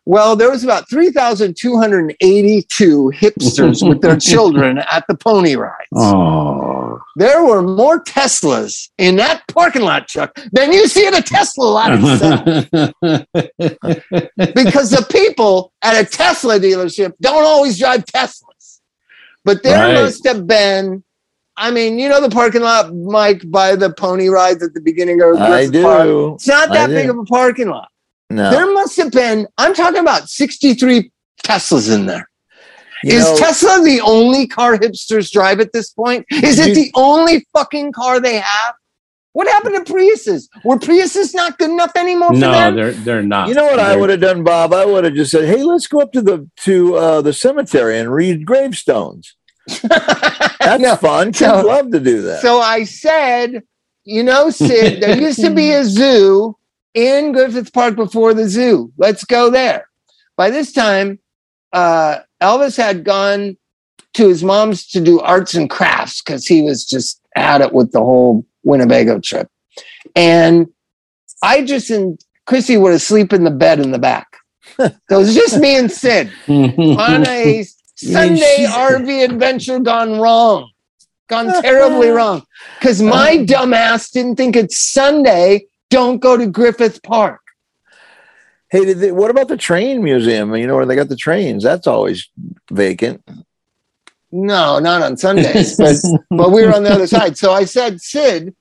[0.10, 5.90] Well, there was about 3,282 hipsters with their children at the pony rides.
[5.94, 7.02] oh.
[7.18, 11.64] There were more Teslas in that parking lot, Chuck, than you see in a Tesla
[11.66, 12.46] lot itself
[14.56, 18.80] because the people at a Tesla dealership don't always drive Teslas.
[19.44, 19.94] But there Right.
[20.04, 21.04] must have been,
[21.58, 25.22] I mean, you know, the parking lot, Mike, by the pony rides at the beginning
[25.22, 26.04] of I Griffith Park?
[26.04, 26.34] do.
[26.36, 26.94] It's not that do.
[26.94, 27.90] big of a parking lot.
[28.30, 28.52] No.
[28.52, 31.12] There must have been, I'm talking about 63
[31.44, 32.30] Teslas in there.
[33.04, 36.26] You Is know, Tesla the only car hipsters drive at this point?
[36.32, 38.74] Is it You- the only fucking car they have?
[39.34, 40.50] What happened to Priuses?
[40.64, 42.76] Were Priuses not good enough anymore for no, them?
[42.76, 43.50] they're they're not.
[43.50, 44.74] You know what I They're- would have done, Bob?
[44.74, 48.00] I would have just said, "Hey, let's go up to the to uh, the cemetery
[48.00, 49.36] and read gravestones."
[49.84, 50.96] That's No.
[50.96, 51.28] fun.
[51.28, 52.42] Kids So- love to do that.
[52.42, 53.62] So I said,
[54.06, 56.58] you know, Sid, there used to be a zoo
[56.98, 58.92] in Griffith Park before the zoo.
[58.98, 59.88] Let's go there.
[60.36, 61.20] By this time,
[61.72, 63.56] uh, Elvis had gone
[64.16, 67.92] to his mom's to do arts and crafts because he was just at it with
[67.92, 69.48] the whole Winnebago trip.
[70.16, 70.68] And
[71.44, 74.28] I just and Chrissy would have sleep in the bed in the back.
[74.78, 80.72] so it was just me and Sid on a Sunday RV adventure gone wrong,
[81.30, 82.42] gone terribly wrong.
[82.80, 85.68] Because my dumbass didn't think it's Sunday.
[85.90, 87.42] Don't go to Griffith Park.
[88.70, 90.54] Hey, did they, what about the train museum?
[90.56, 91.64] You know where they got the trains?
[91.64, 92.28] That's always
[92.70, 93.24] vacant.
[94.32, 95.96] No, not on Sundays, but
[96.30, 97.38] but we were on the other side.
[97.38, 98.54] So I said, Sid,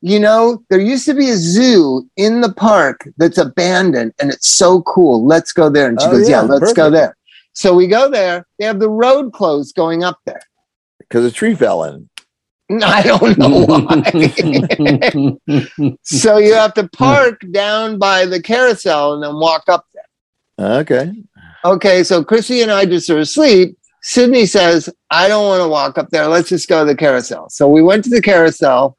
[0.00, 4.56] you know, there used to be a zoo in the park that's abandoned and it's
[4.56, 5.26] so cool.
[5.26, 5.88] Let's go there.
[5.88, 7.16] And she Oh, goes, Yeah, yeah, let's go there.
[7.54, 8.46] So we go there.
[8.58, 10.42] They have the road closed going up there.
[10.98, 12.08] Because a tree fell in.
[12.82, 14.02] I don't know why.
[16.02, 20.76] so you have to park down by the carousel and then walk up there.
[20.78, 21.12] Okay.
[21.64, 23.76] Okay, so Chrissy and I just are asleep.
[24.02, 26.26] Sydney says, I don't want to walk up there.
[26.26, 27.48] Let's just go to the carousel.
[27.48, 28.98] So we went to the carousel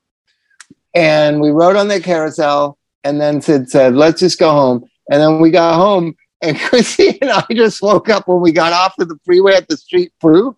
[0.95, 2.77] and we rode on the carousel.
[3.03, 4.89] And then Sid said, Let's just go home.
[5.11, 6.15] And then we got home.
[6.41, 9.67] And Chrissy and I just woke up when we got off of the freeway at
[9.67, 10.55] the street fruit.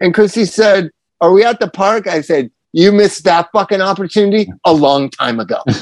[0.00, 0.90] And Chrissy said,
[1.20, 2.06] Are we at the park?
[2.06, 5.62] I said, You missed that fucking opportunity a long time ago.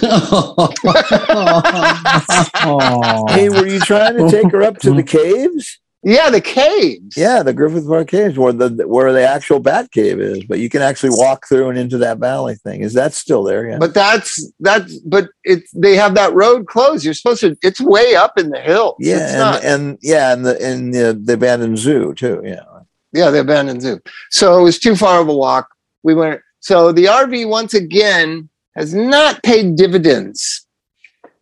[3.35, 5.81] Hey, were you trying to take her up to the caves?
[6.05, 7.17] yeah, the caves.
[7.17, 10.43] Yeah, the Griffith Park caves, where the where the actual bat cave is.
[10.45, 12.81] But you can actually walk through and into that valley thing.
[12.81, 13.69] Is that still there?
[13.69, 13.79] Yeah.
[13.79, 17.05] But that's that's but it's they have that road closed.
[17.05, 17.57] You're supposed to.
[17.63, 18.97] It's way up in the hills.
[18.99, 19.65] it's yeah, not.
[19.65, 22.43] and, and yeah, and the and the, the abandoned zoo too.
[22.45, 22.65] Yeah.
[23.13, 24.01] Yeah, the abandoned zoo.
[24.31, 25.69] So it was too far of a walk.
[26.03, 26.41] We went.
[26.61, 30.67] So the RV once again has not paid dividends.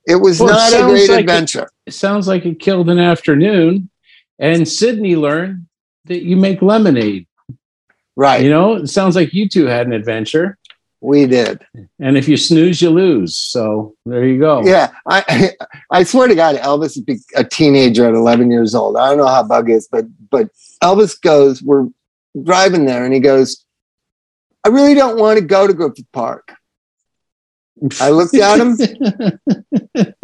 [0.06, 1.68] It was Well, it not a great like it- adventure.
[1.86, 3.90] it sounds like it killed an afternoon.
[4.38, 5.66] And Sydney learned
[6.06, 7.26] that you make lemonade.
[8.16, 8.42] right.
[8.42, 10.56] You know, it sounds like you two had an adventure.
[11.00, 11.64] We did.
[11.98, 13.36] And if you snooze, you lose.
[13.36, 14.62] So there you go.
[14.64, 15.52] Yeah, I
[15.90, 18.96] I swear to God, Elvis is be- a teenager at 11 years old.
[18.96, 20.48] I don't know how Bug is, but but
[20.82, 21.62] Elvis goes.
[21.62, 21.88] We're
[22.42, 23.64] driving there, and he goes.
[24.62, 26.52] I really don't want to go to Griffith Park.
[27.98, 28.76] I looked at him.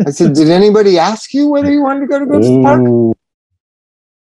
[0.07, 2.83] I said, "Did anybody ask you whether you wanted to go to Griffith Park?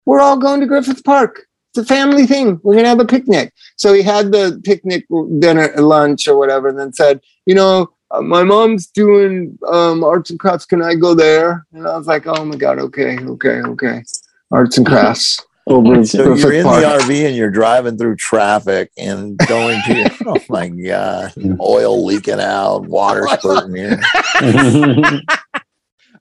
[0.05, 1.45] We're all going to Griffith Park.
[1.73, 2.59] It's a family thing.
[2.63, 5.05] We're gonna have a picnic." So he had the picnic
[5.39, 10.29] dinner, lunch, or whatever, and then said, "You know, uh, my mom's doing um, arts
[10.31, 10.65] and crafts.
[10.65, 14.03] Can I go there?" And I was like, "Oh my god, okay, okay, okay,
[14.51, 16.81] arts and crafts." Over in So you're in Park.
[16.81, 22.39] the RV and you're driving through traffic and going to oh my God, oil leaking
[22.39, 24.01] out, water spurting in.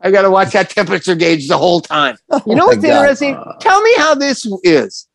[0.01, 2.19] I got to watch that temperature gauge the whole time.
[2.47, 2.91] You know Oh what's God.
[2.91, 3.43] interesting?
[3.61, 5.08] Tell me how this is.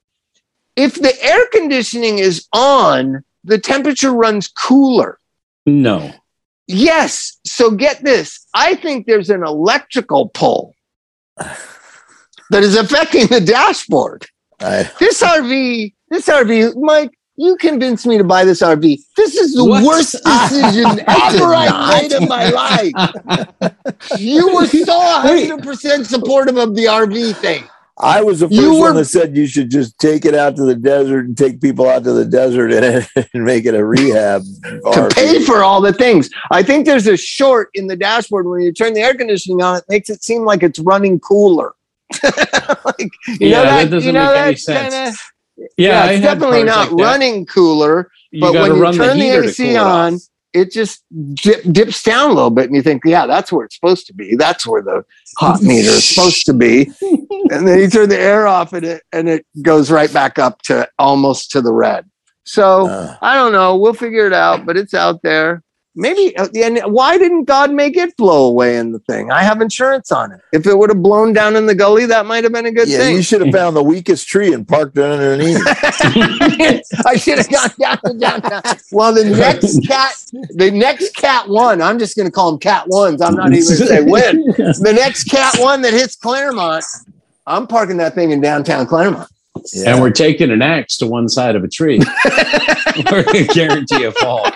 [0.76, 5.20] If the air conditioning is on, the temperature runs cooler.
[5.66, 6.12] no.
[6.66, 7.40] Yes.
[7.46, 8.48] So get this.
[8.54, 10.74] I think there's an electrical pull
[11.38, 14.26] that is affecting the dashboard.
[14.62, 18.98] I, This RV, this RV, Mike, you convinced me to buy this RV.
[19.18, 19.84] This is the What?
[19.84, 22.94] worst decision ever I've made in my life.
[24.18, 27.64] You were so 100% supportive of the RV thing.
[28.00, 30.56] I was the first You one were- that said you should just take it out
[30.56, 33.86] to the desert and take people out to the desert and, and make it a
[33.86, 34.42] rehab.
[34.64, 35.14] to RV.
[35.16, 36.30] pay for all the things.
[36.52, 39.78] I think there's a short in the dashboard when you turn the air conditioning on.
[39.78, 41.74] It makes it seem like it's running cooler.
[42.24, 44.94] like, you Yeah, know that that, doesn't you know make any sense.
[44.94, 45.18] kinda-
[45.78, 48.10] Yeah, I it's definitely not like running cooler.
[48.32, 50.22] You but when you turn the heater to AC on, off.
[50.54, 53.66] On, it just dip, dips down a little bit, and you think, yeah, that's where
[53.66, 54.36] it's supposed to be.
[54.36, 55.04] That's where the
[55.38, 56.92] hot meter is supposed to be.
[57.52, 60.62] and then you turn the air off, and it and it goes right back up
[60.64, 62.10] to almost to the red.
[62.46, 63.78] So Uh, I don't know.
[63.78, 65.64] We'll figure it out, but it's out there.
[65.96, 66.36] Maybe.
[66.38, 69.32] uh, And why didn't God make it blow away in the thing?
[69.32, 70.40] I have insurance on it.
[70.52, 72.88] If it would have blown down in the gully, that might have been a good
[72.88, 73.16] yeah, thing.
[73.16, 75.62] you should have found the weakest tree and parked it underneath.
[77.06, 78.62] I should have gone down to downtown.
[78.92, 80.16] Well, the next cat,
[80.56, 81.82] the next cat one.
[81.82, 83.22] I'm just going to call them cat ones.
[83.22, 84.38] I'm not even going to say when.
[84.48, 86.84] The next cat one that hits Claremont,
[87.46, 89.30] I'm parking that thing in downtown Claremont.
[89.74, 89.92] Yeah.
[89.94, 92.00] And we're taking an axe to one side of a tree.
[93.12, 94.50] we're going to guarantee a fall.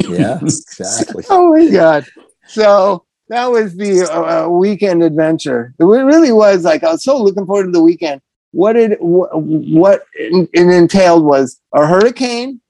[0.00, 1.24] Yeah, exactly.
[1.30, 2.06] Oh my god!
[2.48, 5.74] So that was the uh, uh, weekend adventure.
[5.78, 8.20] It really was like I was so looking forward to the weekend.
[8.52, 12.60] What did wh- what it it entailed was a hurricane,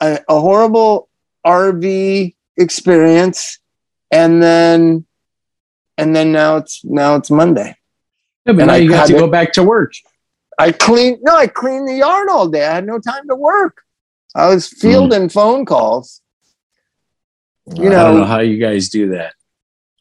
[0.00, 1.08] a, a horrible
[1.46, 3.58] RV experience,
[4.10, 5.06] and then
[5.98, 7.76] and then now it's now it's Monday.
[8.46, 9.92] Yeah, but And now I you got to had go back to work.
[10.58, 12.64] I cleaned no, I cleaned the yard all day.
[12.66, 13.82] I had no time to work.
[14.34, 16.20] I was fielding phone calls.
[17.66, 19.32] You I don't know- know how you guys do that.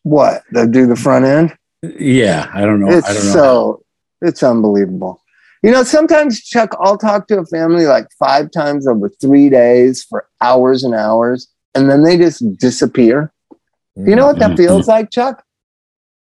[0.03, 0.43] What?
[0.51, 1.55] They do the front end?
[1.81, 2.89] Yeah, I don't know.
[2.91, 3.31] it's I don't know.
[3.33, 3.83] so
[4.21, 5.21] it's unbelievable.
[5.63, 10.03] You know, sometimes Chuck, I'll talk to a family like five times over three days
[10.03, 13.31] for hours and hours, and then they just disappear.
[13.95, 14.57] You know what that Mhm.
[14.57, 15.43] feels like, Chuck?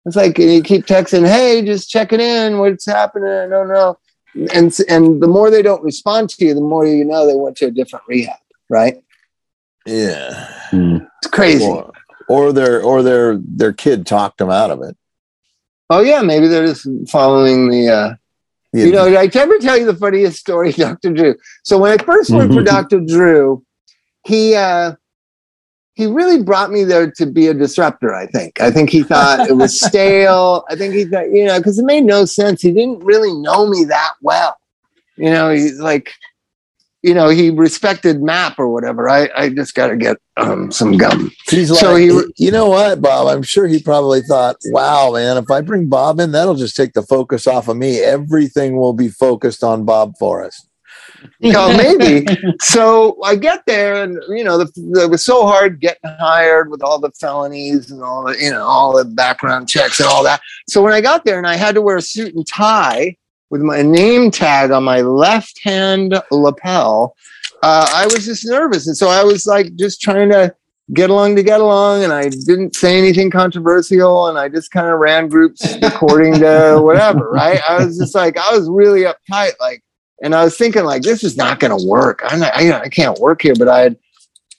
[0.05, 2.59] It's like you keep texting, "Hey, just checking in.
[2.59, 3.30] What's happening?
[3.30, 3.97] I don't know."
[4.53, 7.57] And and the more they don't respond to you, the more you know they went
[7.57, 8.38] to a different rehab.
[8.69, 9.01] Right?
[9.88, 10.48] Yeah.
[10.70, 10.98] Hmm.
[11.22, 11.66] It's crazy.
[11.66, 11.92] Or,
[12.28, 14.96] or their or their their kid talked them out of it.
[15.90, 17.90] Oh yeah, maybe they're just following the.
[17.90, 18.16] uh
[18.74, 21.14] You know, did I ever tell you the funniest story, Dr.
[21.14, 21.36] Drew?
[21.64, 23.00] So when I first worked for Dr.
[23.00, 23.64] Drew,
[24.26, 24.94] he uh
[25.94, 28.62] he really brought me there to be a disruptor, I think.
[28.62, 30.64] I think he thought it was stale.
[30.70, 32.62] I think he thought, you know, because it made no sense.
[32.62, 34.58] He didn't really know me that well.
[35.16, 36.12] You know, he's like,
[37.04, 39.08] you know, he respected MAP or whatever.
[39.10, 41.32] I, I just got to get um, some gum.
[41.50, 43.28] He's like, So he- you know what, Bob?
[43.28, 46.93] I'm sure he probably thought, wow, man, if I bring Bob in, that'll just take
[46.93, 48.00] the focus off of me.
[48.00, 50.68] Everything will be focused on Bob Forrest.
[51.43, 52.26] Oh, maybe.
[52.62, 56.82] so I get there, and you know, the, it was so hard getting hired with
[56.84, 60.41] all the felonies and all the, you know, all the background checks and all that.
[60.68, 63.16] So when I got there, and I had to wear a suit and tie
[63.50, 67.16] with my name tag on my left hand lapel,
[67.64, 70.54] uh, I was just nervous, and so I was like just trying to
[70.93, 74.88] get along to get along, and I didn't say anything controversial, and I just kind
[74.88, 77.30] of ran groups according to whatever.
[77.32, 77.60] Right?
[77.68, 79.84] I was just like, I was really uptight, like
[80.22, 82.22] and I was thinking like this is not going to work.
[82.24, 83.98] I'm not, I, I can't work here, but I had,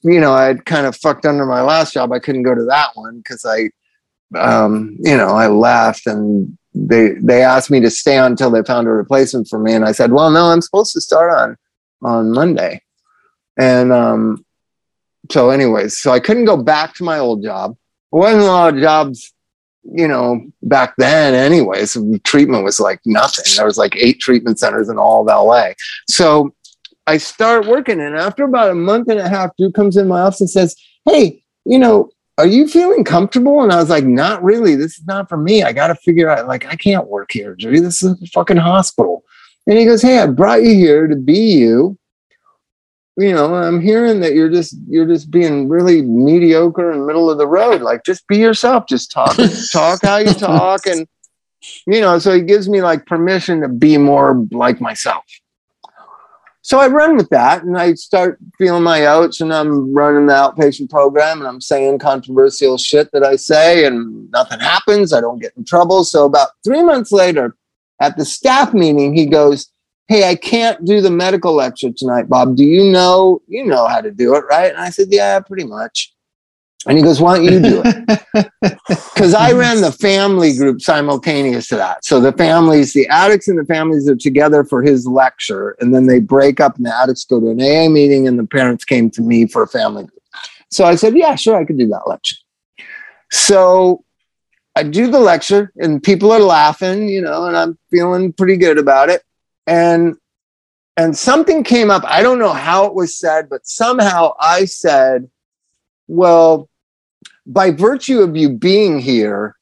[0.03, 2.13] you know, I had kind of fucked under my last job.
[2.13, 3.71] I couldn't go to that one because I,
[4.39, 6.57] um, you know, I left and
[6.87, 9.85] they they asked me to stay on until they found a replacement for me, and
[9.85, 11.57] I said, well, no, I'm supposed to start on
[12.03, 12.83] on Monday,
[13.59, 14.45] and um,
[15.31, 17.77] so anyways, so I couldn't go back to my old job.
[18.13, 19.33] There wasn't a lot of jobs
[19.93, 23.45] you know, back then Anyways, treatment was like nothing.
[23.57, 25.71] There was like eight treatment centers in all of LA.
[26.09, 26.55] So
[27.07, 30.21] I start working and after about a month and a half, Drew comes in my
[30.21, 30.77] office and says,
[31.07, 33.63] Hey, you know, are you feeling comfortable?
[33.63, 34.77] And I was like, not really.
[34.77, 35.65] This is not for me.
[35.65, 37.81] I got to figure out, like, I can't work here, Drew.
[37.81, 39.25] This is a fucking hospital.
[39.67, 41.99] And he goes, Hey, I brought you here to be you
[43.19, 47.37] you know i'm hearing that you're just you're just being really mediocre and middle of
[47.37, 49.37] the road like just be yourself just talk
[49.73, 51.07] talk how you talk and
[51.87, 55.25] you know so he gives me like permission to be more like myself
[56.63, 60.33] so i run with that and i start feeling my oats and i'm running the
[60.33, 65.41] outpatient program and i'm saying controversial shit that i say and nothing happens i don't
[65.41, 67.57] get in trouble so about three months later
[68.01, 69.71] at the staff meeting he goes
[70.09, 72.57] hey, I can't do the medical lecture tonight, Bob.
[72.57, 74.73] Do you know, you know how to do it, right?
[74.73, 76.15] And I said, yeah, pretty much.
[76.87, 78.51] And he goes, why don't you do it?
[79.15, 82.05] Because I ran the family group simultaneous to that.
[82.05, 86.07] So the families, the addicts and the families are together for his lecture, and then
[86.07, 89.11] they break up and the addicts go to an AA meeting and the parents came
[89.11, 90.23] to me for a family group.
[90.71, 92.37] So I said, yeah, sure, I could do that lecture.
[93.31, 94.05] So
[94.77, 98.79] I do the lecture and people are laughing, you know, and I'm feeling pretty good
[98.79, 99.23] about it
[99.69, 100.17] and
[100.97, 105.29] and something came up i don't know how it was said but somehow i said
[106.09, 106.69] well
[107.47, 109.55] by virtue of you being here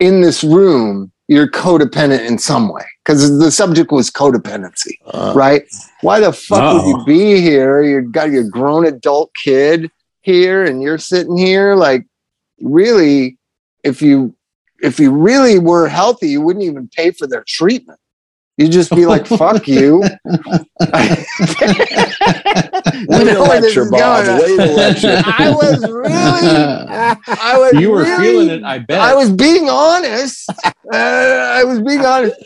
[0.00, 5.62] in this room you're codependent in some way because the subject was codependency Uh, right
[6.02, 6.98] why the fuck would Oh.
[6.98, 12.04] you be here you've got your grown adult kid here and you're sitting here like
[12.60, 13.38] really
[13.84, 14.34] if you
[14.82, 17.98] if you really were healthy you wouldn't even pay for their treatment
[18.60, 20.02] You'd just be like, fuck you.
[23.06, 24.24] Way to where this lecture, is Bob.
[24.26, 24.40] going.
[24.58, 25.22] Way to lecture.
[25.38, 26.08] I was really,
[27.38, 29.00] I was you were really- feeling it, I bet.
[29.00, 30.48] I was being honest.
[30.92, 32.36] Uh, I was being honest.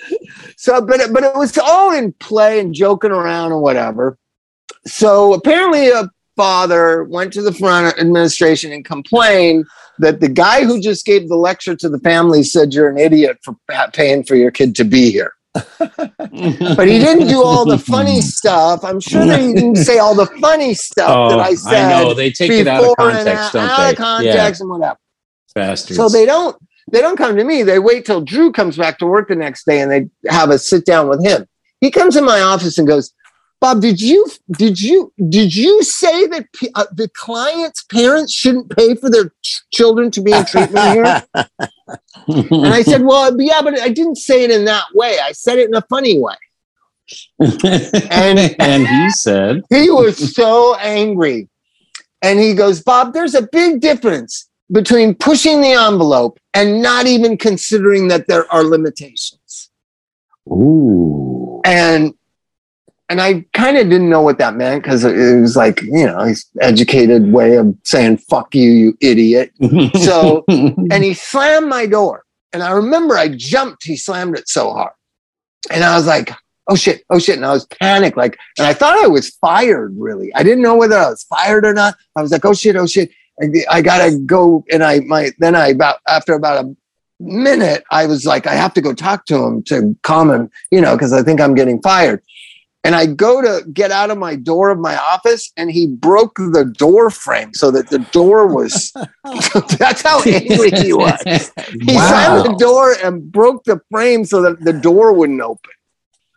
[0.57, 4.19] So, but it- but it was all in play and joking around and whatever.
[4.87, 9.65] So apparently, a father went to the front administration and complained
[9.99, 13.39] that the guy who just gave the lecture to the family said you're an idiot
[13.45, 13.55] for
[13.93, 15.33] paying for your kid to be here.
[16.77, 18.85] But he didn't do all the funny stuff.
[18.85, 21.93] I'm sure that he didn't say all the funny stuff oh, that I said.
[21.93, 22.15] I know.
[22.15, 24.99] They take it out of before and context, out, out of context and whatever.
[25.55, 25.97] Yeah, bastards.
[25.97, 26.57] So they don't
[26.91, 27.63] they don't come to me.
[27.63, 30.59] They wait till Drew comes back to work the next day and they have a
[30.59, 31.47] sit down with him.
[31.81, 33.13] He comes in my office and goes,
[33.63, 38.77] Bob, did you did you did you say that p- uh, the client's parents shouldn't
[38.77, 41.23] pay for their ch- children to be in treatment here?
[42.27, 45.19] and I said, well, yeah, but I didn't say it in that way.
[45.23, 46.35] I said it in a funny way.
[48.11, 51.49] and and he said, He was so angry.
[52.21, 57.37] And he goes, Bob, there's a big difference between pushing the envelope and not even
[57.37, 59.71] considering that there are limitations.
[60.49, 62.15] "Ooh." And
[63.13, 66.21] and I kind of didn't know what that meant because it was like, you know,
[66.21, 69.53] his educated way of saying fuck you, you idiot.
[70.03, 72.25] So and he slammed my door.
[72.55, 74.95] And I remember I jumped, he slammed it so hard.
[75.71, 76.31] And I was like,
[76.69, 77.37] oh shit, oh shit.
[77.37, 80.35] And I was panicked, like, and I thought I was fired really.
[80.35, 81.95] I didn't know whether I was fired or not.
[82.17, 83.11] I was like, oh shit, oh shit.
[83.43, 84.65] I, I gotta go.
[84.73, 86.77] And I might, then I about, after about a
[87.21, 90.81] minute, I was like, I have to go talk to him to calm him, you
[90.81, 92.23] know, because I think I'm getting fired.
[92.85, 96.35] And I go to get out of my door of my office, and he broke
[96.37, 98.93] the door frame so that the door was.
[99.79, 101.21] that's how angry he was.
[101.25, 105.71] He slammed the door and broke the frame so that the door wouldn't open.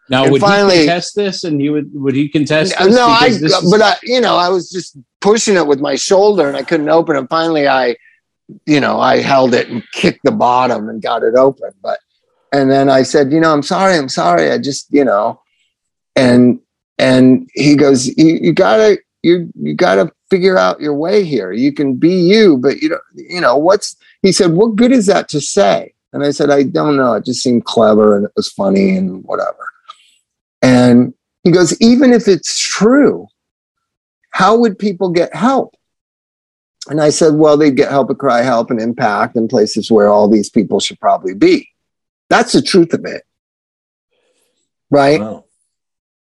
[0.08, 1.44] Now, And would finally- he contest this?
[1.44, 2.96] And he would would he contest this?
[2.96, 5.96] No, I, this is- but I, you know, I was just pushing it with my
[5.96, 7.28] shoulder and I couldn't open it.
[7.28, 7.96] Finally, I,
[8.68, 11.72] you know, I held it and kicked the bottom and got it open.
[11.82, 12.00] But,
[12.52, 14.52] and then I said, you know, I'm sorry, I'm sorry.
[14.52, 15.42] I just, you know,
[16.16, 16.60] and,
[16.98, 21.52] and he goes, you, you gotta, you, you gotta figure out your way here.
[21.52, 25.06] You can be you, but you know, you know, what's, he said, what good is
[25.08, 25.94] that to say?
[26.14, 27.14] And I said, I don't know.
[27.14, 29.68] It just seemed clever and it was funny and whatever.
[30.62, 31.14] And
[31.44, 33.28] he goes, even if it's true,
[34.32, 35.76] how would people get help?
[36.88, 40.28] And I said, well, they'd get help at CRI-Help and Impact and places where all
[40.28, 41.70] these people should probably be.
[42.30, 43.24] That's the truth of it.
[44.90, 45.20] Right?
[45.20, 45.45] Wow.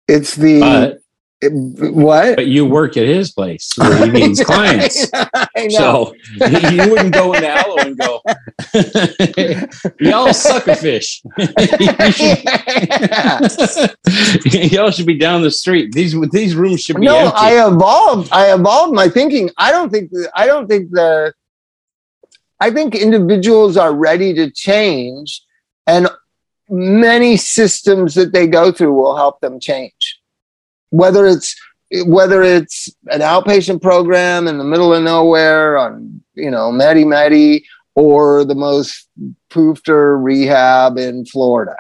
[0.09, 1.01] It's the but,
[1.41, 1.53] it-
[1.93, 2.37] what?
[2.37, 5.11] but you work at his place where he means clients.
[5.71, 8.21] So you wouldn't go into Allo and go,
[10.01, 11.23] y'all suck a fish.
[14.71, 15.93] y'all should be down the street.
[15.93, 17.37] These these rooms should be no, empty.
[17.37, 18.33] I evolved.
[18.33, 19.51] I evolved my thinking.
[19.57, 20.11] I don't think.
[20.35, 21.33] I don't think the.
[22.61, 25.43] I think individuals are ready to change,
[25.87, 26.09] and
[26.75, 30.21] many systems that they go through will help them change.
[30.91, 31.55] Whether it's
[32.07, 37.65] whether it's an outpatient program in the middle of nowhere on you know Medi Medi
[37.95, 39.09] or the most
[39.51, 41.77] poofter rehab in Florida.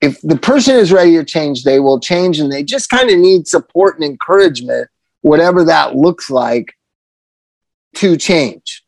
[0.00, 3.18] If the person is ready to change, they will change, and they just kind of
[3.18, 4.88] need support and encouragement,
[5.20, 6.72] whatever that looks like,
[7.96, 8.82] to change.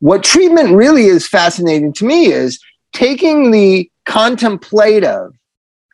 [0.00, 2.60] What treatment really is fascinating to me is
[2.92, 5.30] taking the contemplative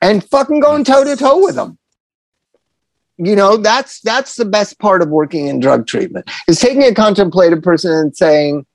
[0.00, 1.78] and fucking going toe to toe with them.
[3.18, 6.92] You know that's that's the best part of working in drug treatment is taking a
[6.92, 8.66] contemplative person and saying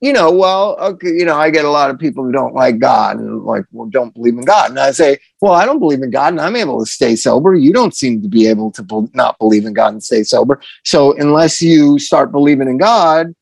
[0.00, 2.80] you know well okay you know i get a lot of people who don't like
[2.80, 4.70] god and like well don't believe in god.
[4.70, 7.54] And i say well i don't believe in god and i'm able to stay sober.
[7.54, 10.60] You don't seem to be able to be- not believe in god and stay sober.
[10.84, 13.32] So unless you start believing in god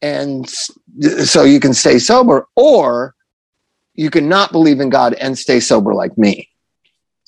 [0.00, 3.14] and so you can stay sober or
[3.98, 6.48] you cannot believe in god and stay sober like me.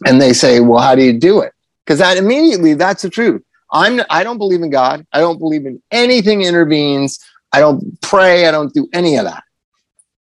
[0.07, 1.53] And they say well how do you do it?
[1.85, 3.43] Because that immediately that's the truth.
[3.73, 5.05] I'm i don't believe in god.
[5.13, 7.19] I don't believe in anything intervenes.
[7.53, 8.47] I don't pray.
[8.47, 9.43] I don't do any of that.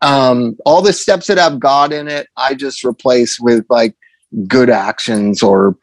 [0.01, 3.93] Um all the steps that have god in it i just replace with like
[4.47, 5.77] good actions or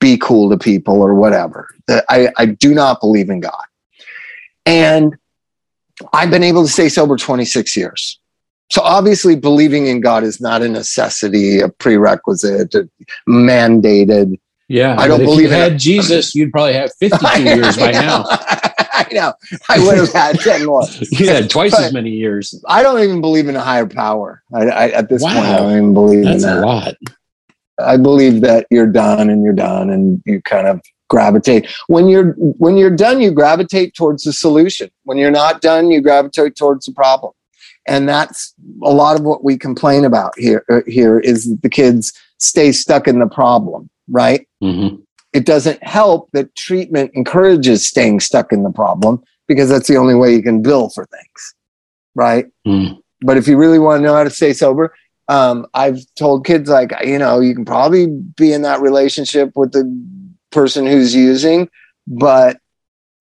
[0.00, 1.68] be cool to people or whatever.
[1.88, 3.64] I i do not believe in god.
[4.66, 5.16] And
[6.12, 8.17] i've been able to stay sober 26 years
[8.70, 12.88] so obviously believing in god is not a necessity a prerequisite a
[13.28, 14.38] mandated
[14.70, 15.78] yeah, I don't but if believe you in had it.
[15.78, 18.24] Jesus, you'd probably have 52 years by now.
[18.28, 19.32] I know.
[19.70, 20.82] I would have had 10 more.
[21.10, 22.62] You had twice But- as many years.
[22.68, 24.42] I don't even believe in a higher power.
[24.52, 26.66] I, I, at this point, I don't even believe That's in a that.
[26.66, 26.94] lot.
[27.80, 31.66] I believe that you're done and you're done and you kind of gravitate.
[31.86, 34.90] When you're when you're done, you gravitate towards the solution.
[35.04, 37.32] When you're not done, you gravitate towards the problem.
[37.88, 42.12] And that's a lot of what we complain about here uh, here is the kids
[42.38, 44.46] stay stuck in the problem, right?
[44.62, 45.02] Mhm.
[45.34, 50.14] it doesn't help that treatment encourages staying stuck in the problem because that's the only
[50.14, 51.54] way you can bill for things
[52.14, 52.98] right Mm.
[53.20, 54.94] but if you really want to know how to stay sober
[55.28, 59.72] um, i've told kids like you know you can probably be in that relationship with
[59.72, 59.84] the
[60.50, 61.68] person who's using
[62.06, 62.56] but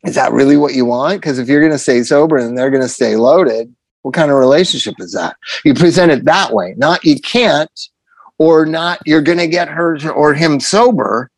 [0.06, 2.72] is that really what you want because if you're going to stay sober and they're
[2.72, 3.76] going to stay loaded
[4.08, 5.36] what kind of relationship is that
[5.66, 7.90] you present it that way not you can't
[8.38, 11.30] or not you're going to get her or him sober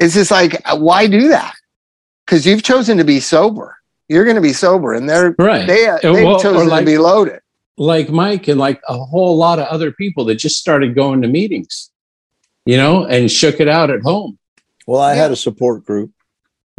[0.00, 1.54] it's just like, uh, why do that?
[2.24, 3.76] Because you've chosen to be sober.
[4.08, 5.66] You're going to be sober, and they're right.
[5.66, 7.40] they uh, they've well, chosen like, to be loaded.
[7.76, 11.28] like Mike and like a whole lot of other people that just started going to
[11.28, 11.90] meetings,
[12.64, 14.38] you know, and shook it out at home.
[14.86, 15.22] Well, I Yeah.
[15.22, 16.10] had a support group.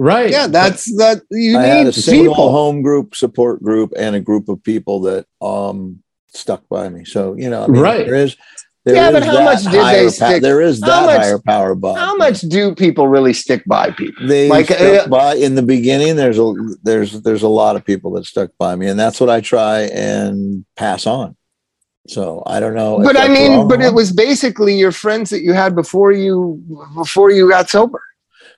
[0.04, 0.32] Right.
[0.32, 1.22] Yeah, that's that.
[1.30, 2.52] You I had need a single people.
[2.52, 6.02] home group, support group, and a group of people that um
[6.34, 7.06] stuck by me.
[7.06, 8.06] So you know, I mean, Right.
[8.08, 8.36] There is.
[8.84, 11.06] There Yeah, but is how that much did they higher stick- there is how that
[11.06, 11.98] much- higher power above.
[11.98, 14.26] How much do people really stick by people?
[14.28, 16.16] they Like, stuck uh, by in the beginning?
[16.16, 19.30] There's a there's there's a lot of people that stuck by me, and that's what
[19.30, 21.36] I try and pass on.
[22.08, 22.98] So I don't know.
[23.04, 26.60] But I mean, but it was basically your friends that you had before you
[26.96, 28.02] before you got sober.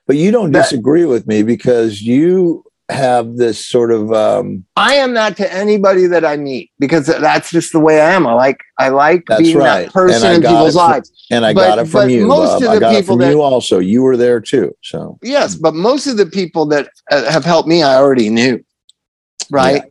[0.06, 4.96] But you don't That- disagree with me because you have this sort of um, I
[4.96, 8.26] am that to anybody that I meet because that's just the way I am.
[8.26, 9.84] I like I like being right.
[9.86, 11.26] that person in people's from- lives.
[11.30, 12.26] and I But- got it from you.
[12.26, 12.62] most Bob.
[12.64, 13.78] of I the got it people from that- you also.
[13.78, 14.76] You were there too.
[14.82, 18.62] So Yes, but most of the people that uh, have helped me, I already knew.
[19.50, 19.82] Right?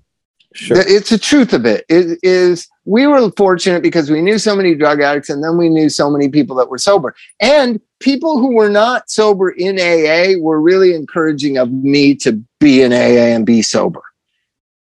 [0.53, 0.78] sure.
[0.80, 1.84] It's the truth of it.
[1.89, 5.68] It is we were fortunate because we knew so many drug addicts and then we
[5.68, 7.16] knew so many people that were sober.
[7.41, 12.82] And people who were not sober in AA were really encouraging of me to be
[12.82, 14.01] in AA and be sober.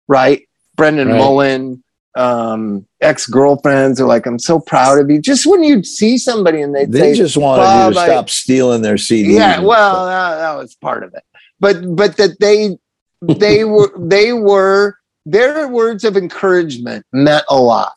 [0.07, 0.47] Right?
[0.75, 1.17] Brendan Right.
[1.17, 1.83] Mullen,
[2.15, 5.19] um, ex-girlfriends are like, I'm so proud of you.
[5.21, 8.05] Just when you'd see somebody and they'd They say, just wanted Bob, you to I-
[8.07, 9.33] stop stealing their CDs.
[9.35, 11.23] yeah well that, that was part of it
[11.59, 12.77] but but that they
[13.21, 17.93] they were they were their words of encouragement meant a lot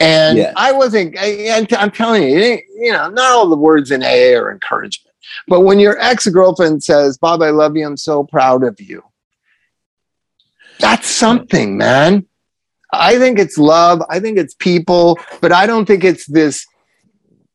[0.00, 0.52] and Yeah.
[0.56, 4.02] i wasn't I, I'm, I'm telling you it you know not all the words in
[4.02, 5.14] aa are encouragement
[5.48, 9.02] but when your ex-girlfriend says bob i love you i'm so proud of you
[10.80, 12.26] that's something man
[12.92, 16.66] i think it's love i think it's people but i don't think it's this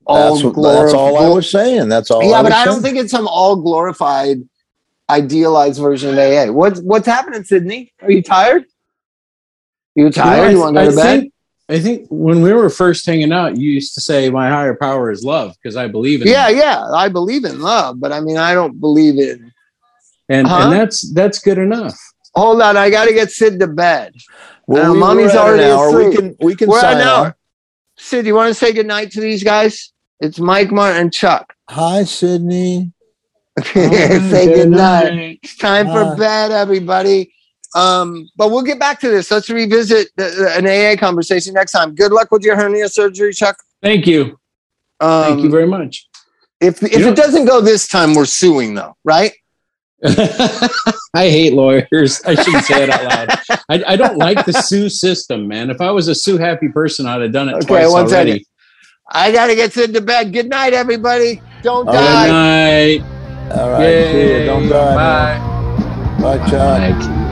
[0.06, 1.88] all that's, glor- that's all I was saying.
[1.88, 2.24] That's all.
[2.24, 2.96] yeah, I but was I don't saying.
[2.96, 4.38] think it's some all glorified,
[5.10, 6.52] idealized version of AA.
[6.52, 7.94] What's what's happening, Sydney?
[8.02, 8.66] Are you tired?
[9.94, 10.52] You tired?
[10.54, 11.31] You, want to go to bed?
[11.72, 14.76] Think, I think when we were first hanging out, you used to say, "My higher
[14.76, 16.58] power is love," because I believe in Yeah, it.
[16.58, 16.84] yeah.
[16.94, 19.52] I believe in love, but I mean, I don't believe in.
[20.30, 20.62] and Huh?
[20.64, 21.98] and that's that's good enough.
[22.36, 24.14] Hold on, I got to get Sid to bed.
[24.68, 25.98] Well, Uh, we mommy's already an hour.
[26.10, 27.28] We can we can We're sign an hour.
[27.28, 27.34] off.
[27.98, 29.92] Sid, you want to say goodnight to these guys?
[30.22, 31.54] It's Mike, Martin, and Chuck.
[31.70, 32.94] Hi, Sydney.
[33.64, 35.14] say Good goodnight.
[35.14, 35.40] night.
[35.44, 37.34] It's time for bed, everybody.
[37.76, 39.32] Um, but we'll get back to this.
[39.32, 41.96] Let's revisit the, the- an AA conversation next time.
[41.96, 43.58] Good luck with your hernia surgery, Chuck.
[43.82, 44.40] Thank you.
[45.00, 46.08] Um, Thank you very much.
[46.60, 49.32] If if You it doesn't go this time, we're suing though, right?
[50.06, 52.22] I hate lawyers.
[52.26, 53.60] I shouldn't say it out loud.
[53.70, 55.70] I, I don't like the sue system, man.
[55.70, 58.32] If I was a sue happy person, I'd have done it Okay, twice one already.
[58.32, 58.46] second.
[59.12, 60.32] I gotta get Sid to bed.
[60.34, 61.42] Good night, everybody.
[61.64, 63.02] Don't All Good night.
[63.52, 64.12] All right.
[64.12, 64.46] See you.
[64.46, 64.96] Don't die.
[64.96, 65.38] Bye.
[65.40, 66.22] now.
[66.22, 67.00] Bye, Chuck.
[67.00, 67.28] Bye.